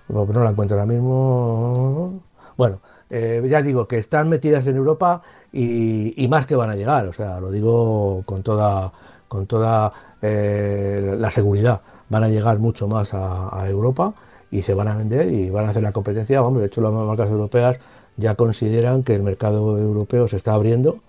[0.09, 0.25] ¿no?
[0.25, 2.21] no la encuentro ahora mismo.
[2.57, 2.79] Bueno,
[3.09, 5.21] ya digo que están metidas en Europa
[5.51, 8.91] y, y, más que van a llegar, o sea, lo digo con toda,
[9.27, 11.81] con toda la seguridad.
[12.09, 14.13] Van a llegar mucho más a Europa
[14.51, 16.41] y se van a vender y van a hacer la competencia.
[16.41, 17.77] Vamos, de hecho, las marcas europeas
[18.17, 20.99] ya consideran que el mercado europeo se está abriendo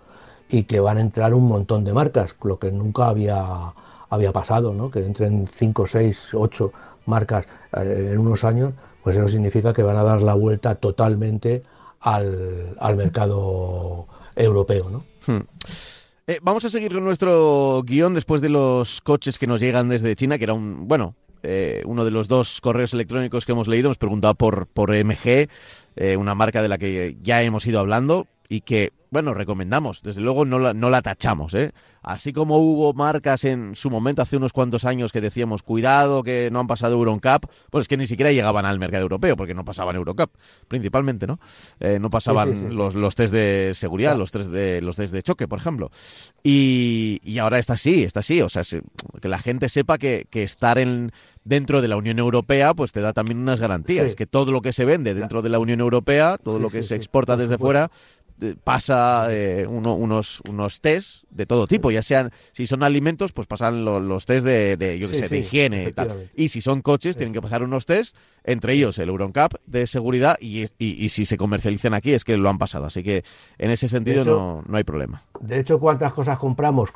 [0.48, 3.72] y que van a entrar un montón de marcas, lo que nunca había,
[4.08, 4.90] había pasado, ¿no?
[4.90, 6.72] que entren 5, 6, 8
[7.06, 7.46] marcas
[7.76, 11.62] eh, en unos años, pues eso significa que van a dar la vuelta totalmente
[12.00, 14.06] al, al mercado
[14.36, 14.90] europeo.
[14.90, 15.04] ¿no?
[15.26, 15.42] Hmm.
[16.28, 20.14] Eh, vamos a seguir con nuestro guion después de los coches que nos llegan desde
[20.14, 23.88] China, que era un, bueno, eh, uno de los dos correos electrónicos que hemos leído.
[23.88, 25.48] Nos preguntaba por, por MG,
[25.96, 30.00] eh, una marca de la que ya hemos ido hablando y que, bueno, recomendamos.
[30.02, 31.72] Desde luego no la, no la tachamos, ¿eh?
[32.02, 36.48] Así como hubo marcas en su momento hace unos cuantos años que decíamos, cuidado que
[36.50, 39.66] no han pasado Eurocup, pues es que ni siquiera llegaban al mercado europeo, porque no
[39.66, 40.30] pasaban Eurocup,
[40.66, 41.38] principalmente, ¿no?
[41.78, 45.46] Eh, no pasaban Los, los test de seguridad, los, test de, los test de choque,
[45.46, 45.90] por ejemplo.
[46.42, 48.40] Y, y ahora está así, está así.
[48.40, 48.62] O sea,
[49.20, 51.12] que la gente sepa que, que estar en
[51.44, 54.72] dentro de la Unión Europea, pues te da también unas garantías, que todo lo que
[54.72, 57.90] se vende dentro de la Unión Europea, todo lo que se exporta desde fuera,
[58.64, 63.84] pasa eh, unos, unos test de todo tipo, ya sean, si son alimentos, pues pasan
[63.84, 66.30] los, test de, yo que sé, de higiene y tal.
[66.34, 70.36] Y si son coches, tienen que pasar unos test, entre ellos el Euroncap de seguridad,
[70.40, 72.86] y, y, si se comercializan aquí es que lo han pasado.
[72.86, 73.24] Así que
[73.58, 75.22] en ese sentido no, no hay problema.
[75.40, 76.90] De hecho, ¿cuántas cosas compramos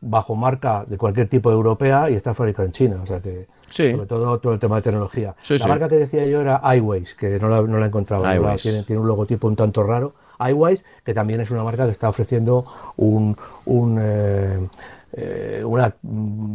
[0.00, 3.00] bajo marca de cualquier tipo europea y está fabricada en China?
[3.02, 5.34] O sea que sobre todo todo el tema de tecnología.
[5.48, 8.32] la marca que decía yo era iWays, que no la, no la encontraba.
[8.56, 10.14] Tiene, tiene, un logotipo un tanto raro.
[10.38, 12.64] iWays, que también es una marca que está ofreciendo
[12.96, 14.68] un, un eh,
[15.16, 15.94] eh, una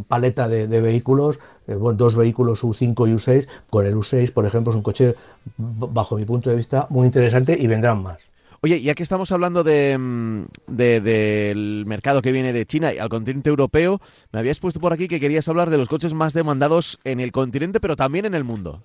[0.06, 3.48] paleta de, vehículos, eh, dos vehículos U5 y U6.
[3.70, 5.14] Con el U6, por ejemplo, es un coche,
[5.56, 8.18] bajo mi punto de vista, muy interesante y vendrán más.
[8.62, 13.08] Oye, ya que estamos hablando mm, de, del mercado que viene de China y al
[13.08, 13.98] continente europeo,
[14.32, 17.32] me habías puesto por aquí que querías hablar de los coches más demandados en el
[17.32, 18.82] continente, pero también en el mundo.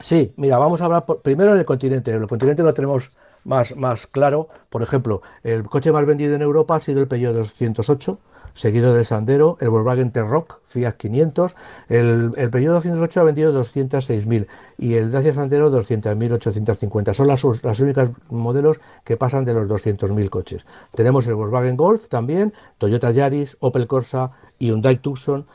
[0.00, 2.12] Sí, mira, vamos a hablar primero del continente.
[2.12, 3.10] El continente lo tenemos
[3.46, 4.48] más, más claro.
[4.68, 8.18] Por ejemplo, el coche más vendido en Europa ha sido el Peugeot 208
[8.56, 11.54] seguido del Sandero, el Volkswagen T-Roc Fiat 500,
[11.90, 14.46] el, el Peugeot 208 ha vendido 206.000
[14.78, 17.12] y el Dacia Sandero 200.850.
[17.12, 20.64] Son las, las únicas modelos que pasan de los 200.000 coches.
[20.94, 25.46] Tenemos el Volkswagen Golf también, Toyota Yaris, Opel Corsa y Hyundai Tucson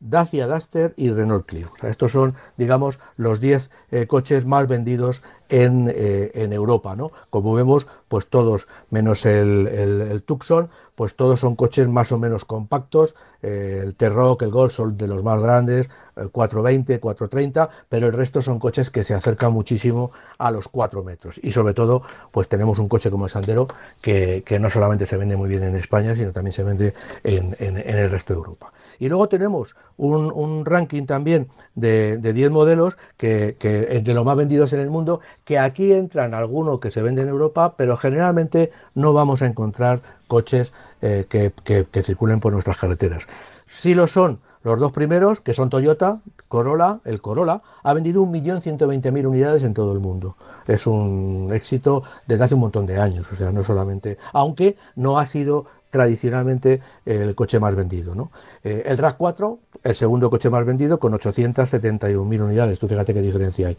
[0.00, 1.72] Dacia Duster y Renault Clio.
[1.82, 7.12] Estos son, digamos, los 10 eh, coches más vendidos en, eh, en, Europa, ¿no?
[7.30, 12.44] Como vemos, pues todos, menos el, el, Tucson, pues todos son coches más o menos
[12.44, 13.14] compactos.
[13.42, 18.40] Eh, el T-Roc, el Golf son de los más grandes, 420, 430, pero el resto
[18.40, 21.38] son coches que se acercan muchísimo a los 4 metros.
[21.42, 22.02] Y sobre todo,
[22.32, 23.68] pues tenemos un coche como el Sandero
[24.00, 27.54] que, que no solamente se vende muy bien en España, sino también se vende en,
[27.58, 28.72] en, el resto de Europa.
[28.98, 34.72] Y luego tenemos un, ranking también de, 10 modelos que, que de los más vendidos
[34.72, 39.12] en el mundo, que aquí entran algunos que se venden en Europa, pero generalmente no
[39.12, 43.24] vamos a encontrar coches eh, que, que circulen por nuestras carreteras.
[43.66, 49.24] Si lo son los dos primeros, que son Toyota, Corolla, el Corolla, ha vendido 1.120.000
[49.24, 50.36] unidades en todo el mundo.
[50.66, 55.20] Es un éxito desde hace un montón de años, o sea, no solamente, aunque no
[55.20, 58.16] ha sido tradicionalmente el coche más vendido.
[58.16, 58.32] ¿no?
[58.64, 62.80] Eh, el RAV4, el segundo coche más vendido, con 871.000 unidades.
[62.80, 63.78] Tú fíjate qué diferencia hay.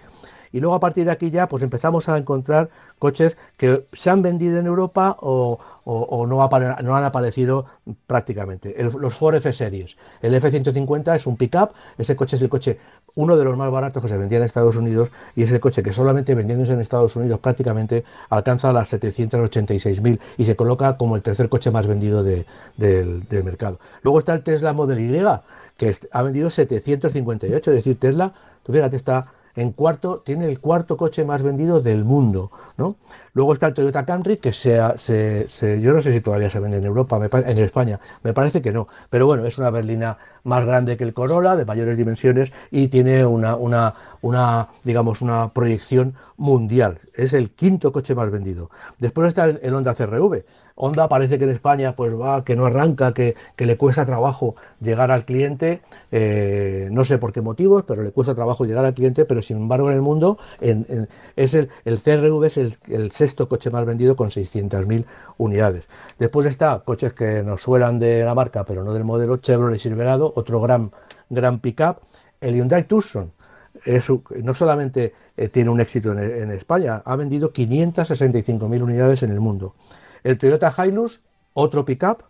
[0.52, 2.70] Y luego a partir de aquí ya pues empezamos a encontrar
[3.00, 6.50] coches que se han vendido en Europa o, no,
[6.84, 7.66] no, han aparecido
[8.08, 8.76] prácticamente.
[9.00, 9.98] los Ford F-Series.
[10.22, 12.78] El F-150 es un pickup, ese coche es el coche
[13.16, 15.82] uno de los más baratos que se vendía en Estados Unidos y es el coche
[15.82, 21.24] que solamente vendiéndose en Estados Unidos prácticamente alcanza las 786.000 y se coloca como el
[21.24, 22.46] tercer coche más vendido del,
[22.78, 23.80] del mercado.
[24.04, 25.08] Luego está el Tesla Model Y,
[25.78, 28.34] que ha vendido 758, es decir, Tesla,
[28.64, 29.28] tú fíjate, está
[29.58, 32.96] en cuarto, tiene el cuarto coche más vendido del mundo, ¿no?
[33.34, 35.48] Luego está el Toyota Camry, que sea, se,
[35.82, 38.88] yo no sé si todavía se vende en Europa, en España, me parece que no,
[39.10, 43.26] pero bueno, es una berlina más grande que el Corolla, de mayores dimensiones y tiene
[43.26, 47.00] una, una, una digamos, una proyección mundial.
[47.16, 48.70] Es el quinto coche más vendido.
[49.00, 50.46] Después está el, el Honda CRV,
[50.78, 55.10] Honda parece que en España pues va, que no arranca, que, le cuesta trabajo llegar
[55.12, 59.26] al cliente, eh, no sé por qué motivos, pero le cuesta trabajo llegar al cliente,
[59.26, 63.86] pero sin embargo en el mundo es el, el, CRV es el, sexto coche más
[63.86, 65.06] vendido con 600.000
[65.40, 65.88] unidades.
[66.20, 70.32] Después está coches que nos suelan de la marca, pero no del modelo Chevrolet Silverado,
[70.36, 70.92] otro gran,
[71.30, 71.98] gran pickup,
[72.40, 73.32] el Hyundai Tucson.
[74.44, 79.40] no solamente eh, tiene un éxito en, en España, ha vendido 565.000 unidades en el
[79.40, 79.74] mundo
[80.24, 81.22] el Toyota Hilux,
[81.54, 82.24] otro pickup,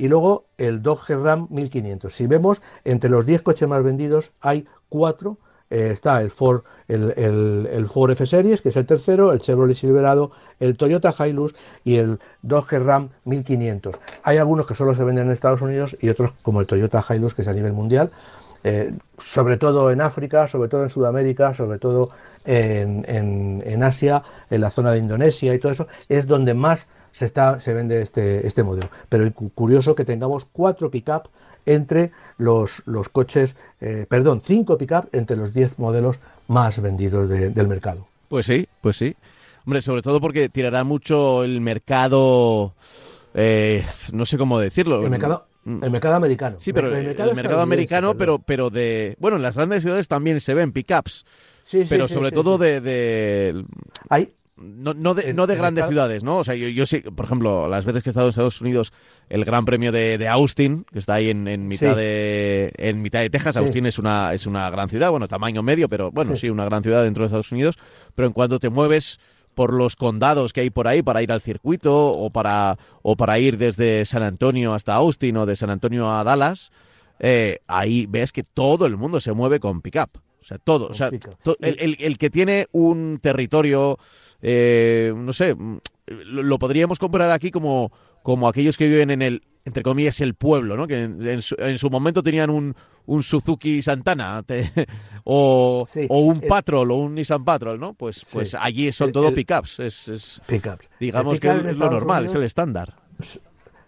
[0.00, 2.14] y luego el Dodge Ram 1500.
[2.14, 5.36] Si vemos, entre los 10 coches más vendidos hay 4.
[5.68, 10.32] Eh, está el Ford, el, Ford F Series, que es el tercero, el Chevrolet Silverado,
[10.58, 13.94] el Toyota Hilux y el Dodge Ram 1500.
[14.22, 17.34] Hay algunos que solo se venden en Estados Unidos y otros como el Toyota Hilux,
[17.34, 18.10] que es a nivel mundial.
[18.64, 18.90] Eh,
[19.22, 22.10] sobre todo en África, sobre todo en Sudamérica, sobre todo
[22.44, 27.24] en, en Asia, en la zona de Indonesia y todo eso, es donde más se,
[27.24, 28.88] está, se vende este, este modelo.
[29.08, 31.28] Pero curioso que tengamos cuatro pick-up
[31.66, 36.16] entre los, los coches, eh, perdón, cinco pick-up entre los diez modelos
[36.48, 38.06] más vendidos del mercado.
[38.28, 39.14] Pues sí, pues sí.
[39.66, 42.74] Hombre, sobre todo porque tirará mucho el mercado,
[43.34, 45.02] eh, no sé cómo decirlo.
[45.02, 45.84] El mercado, mm.
[45.84, 46.56] el mercado americano.
[46.58, 49.16] Sí, pero el, mercado, americano, pero, pero de...
[49.18, 51.24] Bueno, en las grandes ciudades también se ven pickups.
[51.66, 53.64] Sí, sí, pero sobre todo de, de,
[54.08, 56.38] Hay, no, no, de, no de grandes ciudades, ¿no?
[56.38, 58.92] O sea, yo, yo sí, por ejemplo, las veces que he estado en Estados Unidos,
[59.28, 63.30] el Gran Premio de, Austin, que está ahí en, en mitad de en mitad de
[63.30, 66.50] Texas, Austin es una es una gran ciudad, bueno, tamaño medio, pero bueno, sí.
[66.50, 67.78] una gran ciudad dentro de Estados Unidos,
[68.14, 69.18] pero en cuanto te mueves
[69.54, 73.38] por los condados que hay por ahí para ir al circuito o para o para
[73.38, 76.70] ir desde San Antonio hasta Austin o de San Antonio a Dallas,
[77.18, 80.18] eh, ahí ves que todo el mundo se mueve con pickup.
[80.40, 80.86] O sea, todo.
[80.86, 83.98] O sea, el, el, el que tiene un territorio
[84.42, 85.78] eh, no sé, mm,
[86.26, 90.76] lo, podríamos comparar aquí como, como aquellos que viven en el, entre comillas, el pueblo,
[90.76, 90.86] ¿no?
[90.86, 92.74] Que en, su, momento tenían un,
[93.06, 94.42] un Suzuki Santana
[95.24, 97.94] o, o, un Patrol o un Nissan Patrol, ¿no?
[97.94, 99.80] Pues, pues allí son todo pickups.
[99.80, 100.42] Es, es
[100.98, 102.94] Digamos que es lo normal, es el estándar.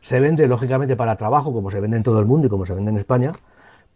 [0.00, 2.74] Se vende, lógicamente, para trabajo, como se vende en todo el mundo y como se
[2.74, 3.32] vende en España,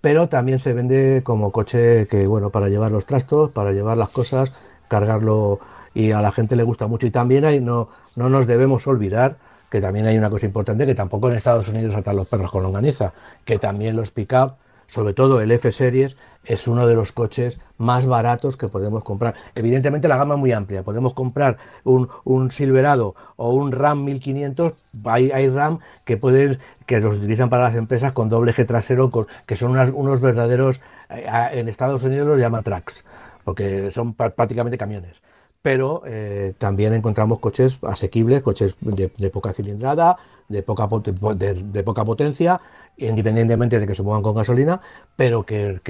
[0.01, 4.11] pero también se vende como coche que, bueno, para llevar los trastos, para llevar las
[4.11, 4.53] cosas,
[4.89, 5.59] cargarlo
[5.97, 7.07] y a la gente le gusta mucho.
[7.07, 9.37] Y también hay, no, no nos debemos olvidar
[9.71, 12.63] que también hay una cosa importante, que tampoco en Estados Unidos atan los perros con
[12.63, 13.15] longaniza,
[13.47, 14.57] que también los pick-up,
[14.89, 19.35] sobre todo el F-Series, es uno de los coches más baratos que podemos comprar.
[19.55, 24.75] Evidentemente la gama es muy amplia, podemos comprar un, Silverado o un RAM 1500,
[25.07, 29.11] hay, hay, RAM que pueden que los utilizan para las empresas con doble eje trasero,
[29.47, 33.03] que son unos verdaderos, eh, en Estados Unidos los llaman tracks,
[33.45, 35.23] porque son prácticamente camiones
[35.67, 40.17] pero eh, también encontramos coches asequibles, coches de, poca cilindrada,
[40.49, 40.89] de poca,
[41.35, 42.61] de, poca potencia,
[42.97, 44.81] independientemente de que se muevan con gasolina,
[45.17, 45.81] pero que,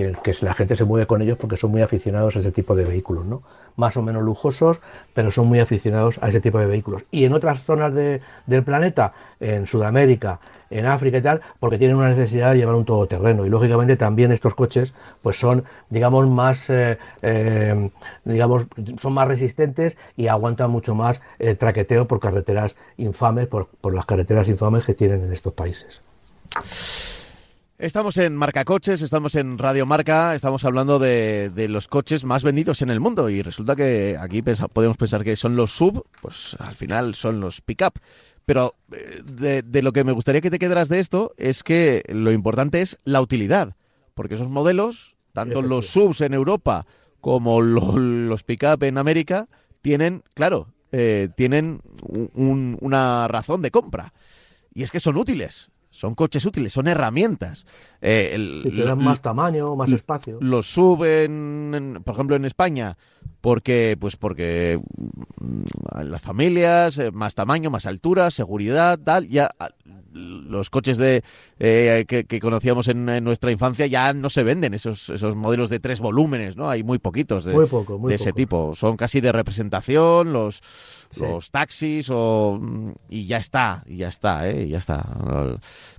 [0.40, 3.24] la gente se mueve con ellos porque son muy aficionados a ese tipo de vehículos,
[3.24, 3.42] ¿no?
[3.76, 4.80] Más o menos lujosos,
[5.14, 7.02] pero son muy aficionados a ese tipo de vehículos.
[7.10, 10.40] Y en otras zonas del planeta, en Sudamérica,
[10.70, 13.46] en África y tal, porque tienen una necesidad de llevar un todoterreno.
[13.46, 17.90] Y lógicamente también estos coches, pues son, digamos, más, eh, eh,
[18.24, 18.66] digamos,
[19.00, 24.06] son más resistentes y aguantan mucho más el traqueteo por carreteras infames, por, por las
[24.06, 26.00] carreteras infames que tienen en estos países.
[27.78, 32.42] Estamos en Marca Coches, estamos en Radio Marca, estamos hablando de, de, los coches más
[32.42, 36.06] vendidos en el mundo y resulta que aquí pensa, podemos pensar que son los sub,
[36.22, 38.00] pues al final son los pick-up.
[38.46, 42.02] Pero eh, de, de, lo que me gustaría que te quedaras de esto es que
[42.08, 43.76] lo importante es la utilidad,
[44.14, 46.86] porque esos modelos, tanto los subs en Europa
[47.20, 49.48] como lo, los pick-up en América,
[49.82, 51.80] tienen, claro, eh, tienen
[52.34, 54.12] un, una razón de compra.
[54.74, 57.66] Y es que son útiles son coches útiles, son herramientas.
[58.02, 60.36] Eh, el, te dan más tamaño, más espacio.
[60.42, 62.98] Los suben, por ejemplo, en España,
[63.46, 64.80] porque, pues porque
[65.38, 65.62] mm,
[66.02, 69.50] las familias, eh, más tamaño, más altura, seguridad, tal, ya
[70.12, 71.22] los coches de
[71.60, 76.00] eh, que, conocíamos en, nuestra infancia ya no se venden esos esos modelos de tres
[76.00, 78.74] volúmenes no hay muy poquitos de, de ese tipo.
[78.74, 80.60] Son casi de representación los
[81.16, 82.60] los taxis o
[83.08, 84.66] y ya está y ya está ¿eh?
[84.66, 85.06] ya está.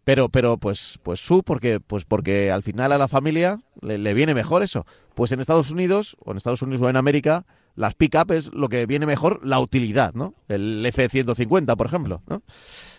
[0.04, 4.14] Pero pero pues pues su porque pues porque al final a la familia le, le
[4.14, 7.46] viene mejor eso pues en Estados Unidos o en Estados Unidos o en América
[7.78, 10.34] las pick-up es lo que viene mejor, la utilidad, ¿no?
[10.48, 12.42] El F-150, por ejemplo, ¿no?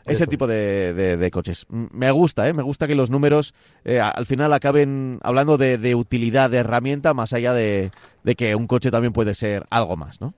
[0.07, 1.67] Ese tipo de, coches.
[1.69, 2.55] Me gusta, ¿eh?
[2.55, 3.55] Me gusta que los números
[3.85, 7.91] eh, al final acaben hablando de, utilidad de herramienta más allá de,
[8.37, 10.33] que un coche también puede ser algo más, ¿no?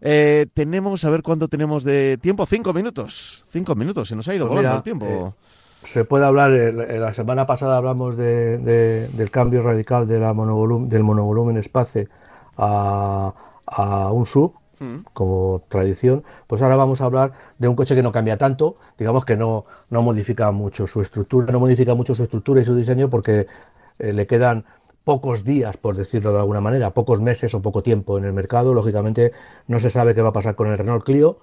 [0.00, 2.46] Eh, tenemos, a ver cuánto tenemos de tiempo.
[2.46, 3.44] Cinco minutos.
[3.46, 5.06] Cinco minutos, se nos ha ido pues volando el tiempo.
[5.06, 5.46] Eh,
[5.86, 12.08] se puede hablar, la semana pasada hablamos del cambio radical de la del monovolumen espacio
[12.56, 13.32] a,
[14.12, 14.98] un sub, mm.
[15.12, 19.24] como tradición, pues ahora vamos a hablar de un coche que no cambia tanto, digamos
[19.24, 23.08] que no, no modifica mucho su estructura, no modifica mucho su estructura y su diseño
[23.08, 23.46] porque
[23.98, 24.64] eh, le quedan
[25.06, 28.74] pocos días, por decirlo de alguna manera, pocos meses o poco tiempo en el mercado.
[28.74, 29.30] Lógicamente
[29.68, 31.38] no se sabe qué va a pasar con el Renault Clio.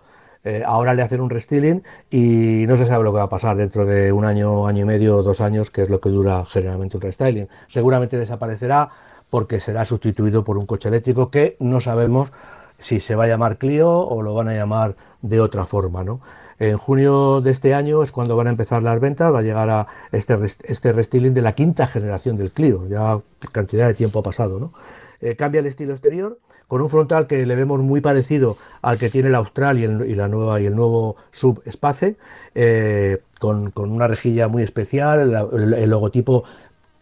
[0.46, 3.56] Eh, ahora le hacen un restyling y no se sabe lo que va a pasar
[3.56, 6.98] dentro de un año, año y medio, dos años, que es lo que dura generalmente
[6.98, 7.48] un restyling.
[7.68, 8.90] Seguramente desaparecerá
[9.30, 12.32] porque será sustituido por un coche eléctrico que no sabemos
[12.80, 16.04] si se va a llamar Clio o lo van a llamar de otra forma.
[16.04, 16.20] ¿no?
[16.60, 19.70] En junio de este año es cuando van a empezar las ventas, va a llegar
[19.70, 23.20] a este, este restyling de la quinta generación del Clio, ya
[23.52, 24.60] cantidad de tiempo ha pasado.
[24.60, 24.74] ¿no?
[25.22, 26.38] Eh, cambia el estilo exterior
[26.68, 30.18] con un frontal que le vemos muy parecido al que tiene el Austral y el,
[30.18, 32.18] la nueva, y el nuevo Sub Space,
[32.56, 36.44] eh, con, una rejilla muy especial, el logotipo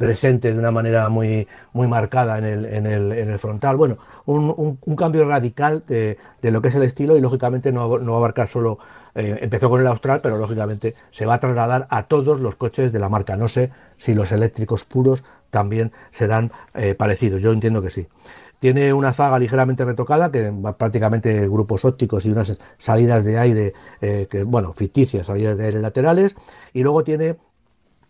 [0.01, 3.77] presente de una manera muy, muy marcada en el, en el, en frontal.
[3.77, 7.99] Bueno, un, un, cambio radical de, de, lo que es el estilo y lógicamente no,
[7.99, 8.79] no va a abarcar solo,
[9.13, 12.91] eh, empezó con el Austral, pero lógicamente se va a trasladar a todos los coches
[12.91, 13.37] de la marca.
[13.37, 18.07] No sé si los eléctricos puros también serán eh, parecidos, yo entiendo que sí.
[18.61, 24.27] Tiene una zaga ligeramente retocada, que prácticamente grupos ópticos y unas salidas de aire, eh,
[24.29, 26.35] que, bueno, ficticias, salidas de aire laterales.
[26.71, 27.37] Y luego tiene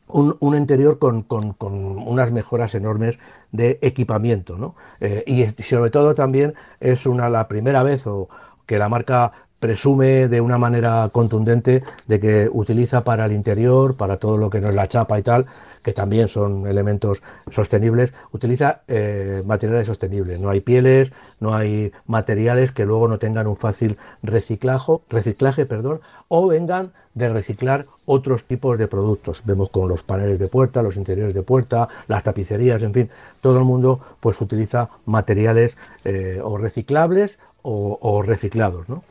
[0.09, 1.25] un, interior con,
[1.61, 3.17] unas mejoras enormes
[3.53, 4.57] de equipamiento.
[4.57, 4.75] ¿no?
[4.99, 8.27] Eh, y sobre todo también es una, la primera vez o
[8.65, 9.31] que la marca
[9.61, 14.59] presume de una manera contundente de que utiliza para el interior, para todo lo que
[14.59, 15.45] no es la chapa y tal,
[15.83, 20.39] que también son elementos sostenibles, utiliza eh, materiales sostenibles.
[20.39, 26.01] No hay pieles, no hay materiales que luego no tengan un fácil reciclaje, reciclaje perdón,
[26.27, 29.41] o vengan de reciclar otros tipos de productos.
[29.45, 33.09] Vemos con los paneles de puerta, los interiores de puerta, las tapicerías, en fin,
[33.41, 38.87] todo el mundo pues utiliza materiales eh, o reciclables o, o reciclados.
[38.87, 39.03] ¿no?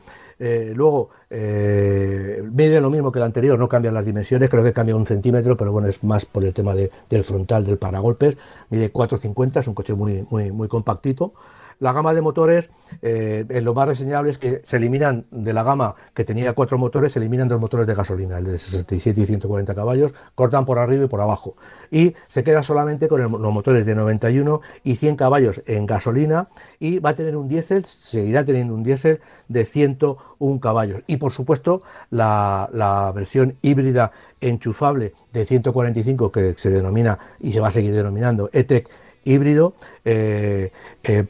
[0.43, 4.73] Eh, luego, eh, mide lo mismo que el anterior, no cambian las dimensiones, creo que
[4.73, 8.37] cambia un centímetro, pero bueno, es más por el tema del frontal del paragolpes.
[8.71, 11.33] Mide 4,50, es un coche muy, muy compactito.
[11.81, 12.69] La gama de motores,
[13.01, 17.13] eh, lo más reseñable es que se eliminan de la gama que tenía cuatro motores,
[17.13, 21.05] se eliminan dos motores de gasolina, el de 67 y 140 caballos, cortan por arriba
[21.05, 21.55] y por abajo.
[21.89, 26.99] Y se queda solamente con los motores de 91 y 100 caballos en gasolina y
[26.99, 31.01] va a tener un diésel, seguirá teniendo un diésel de 101 caballos.
[31.07, 37.69] Y por supuesto, la, versión híbrida enchufable de 145 que se denomina y se va
[37.69, 38.87] a seguir denominando ETEC
[39.23, 39.73] híbrido.
[40.05, 40.71] Eh,
[41.03, 41.25] eh,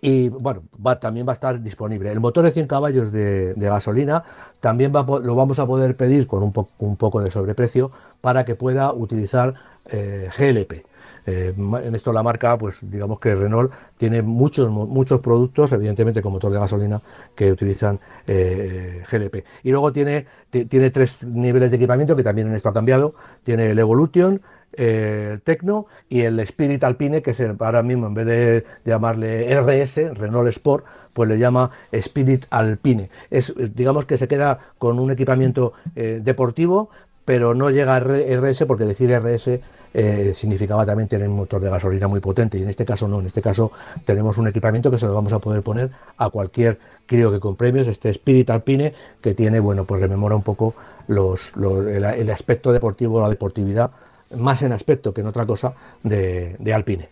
[0.00, 0.62] y bueno,
[1.00, 2.10] también va a estar disponible.
[2.10, 4.22] El motor de 100 caballos de, gasolina
[4.60, 7.90] también lo vamos a poder pedir con un, un, poco de sobreprecio
[8.20, 9.54] para que pueda utilizar
[9.90, 10.84] eh, GLP.
[11.26, 16.32] Eh, en esto la marca, pues digamos que Renault tiene muchos, muchos productos, evidentemente con
[16.32, 17.00] motor de gasolina,
[17.34, 19.44] que utilizan eh, GLP.
[19.62, 23.14] Y luego tiene, tiene tres niveles de equipamiento que también en esto ha cambiado.
[23.42, 24.42] Tiene el Evolution,
[24.76, 30.14] el Tecno y el Spirit Alpine, que es ahora mismo en vez de llamarle RS,
[30.14, 33.10] Renault Sport, pues le llama Spirit Alpine.
[33.30, 36.90] Es, digamos que se queda con un equipamiento eh, deportivo,
[37.24, 39.60] pero no llega a RS porque decir RS
[39.94, 43.20] eh, significaba también tener un motor de gasolina muy potente y en este caso no,
[43.20, 43.70] en este caso
[44.04, 47.54] tenemos un equipamiento que se lo vamos a poder poner a cualquier crío que con
[47.54, 50.74] premios, este Spirit Alpine que tiene, bueno, pues rememora un poco
[51.08, 53.90] el, aspecto deportivo, la deportividad,
[54.36, 57.08] más en aspecto que en otra cosa de, Alpine.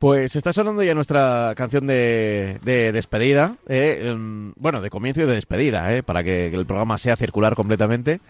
[0.00, 5.34] Pues está sonando ya nuestra canción de, despedida, eh, em, bueno, de comienzo y de
[5.34, 8.20] despedida, eh, para que, el programa sea circular completamente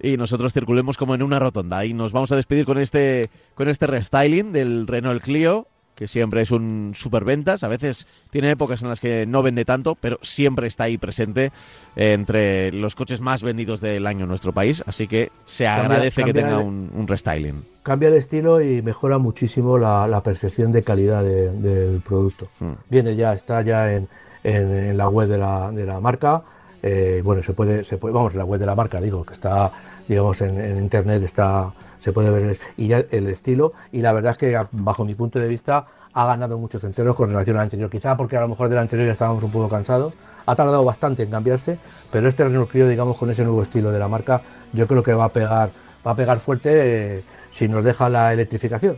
[0.00, 1.84] y nosotros circulemos como en una rotonda.
[1.84, 5.66] Y nos vamos a despedir con este, con este restyling del Renault Clio,
[5.98, 7.64] que siempre es un superventas.
[7.64, 11.50] A veces tiene épocas en las que no vende tanto, pero siempre está ahí presente
[11.96, 14.84] entre los coches más vendidos del año en nuestro país.
[14.86, 17.64] Así que se agradece que tenga un, restyling.
[17.82, 22.46] Cambia el estilo y mejora muchísimo la, percepción de calidad del producto.
[22.60, 22.74] Hmm.
[22.88, 24.06] Viene ya, está ya en,
[24.44, 26.44] en, la web de la, de la marca.
[26.80, 29.72] Eh, bueno, se puede, se puede, vamos, la web de la marca, digo, que está,
[30.06, 31.72] digamos, en, internet está,
[32.08, 33.74] se puede ver y ya el estilo.
[33.92, 37.28] Y la verdad es que, bajo mi punto de vista, ha ganado muchos enteros con
[37.28, 37.90] relación al anterior.
[37.90, 40.14] Quizá porque a lo mejor del anterior ya estábamos un poco cansados.
[40.46, 41.78] Ha tardado bastante en cambiarse,
[42.10, 44.40] pero este Renault Clio, digamos, con ese nuevo estilo de la marca,
[44.72, 45.68] yo creo que va a pegar,
[46.06, 46.70] va a pegar fuerte.
[47.16, 47.22] Eh,
[47.52, 48.96] si nos deja la electrificación.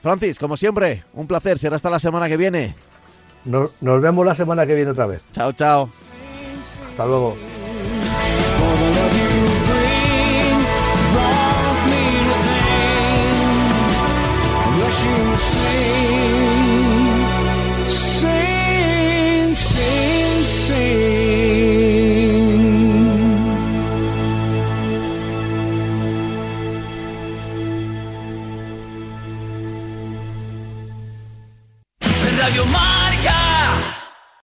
[0.02, 1.58] Francis, como siempre, un placer.
[1.58, 2.76] Será hasta la semana que viene.
[3.46, 5.24] nos vemos la semana que viene otra vez.
[5.32, 5.89] Chao, chao.
[6.89, 7.38] Hasta luego.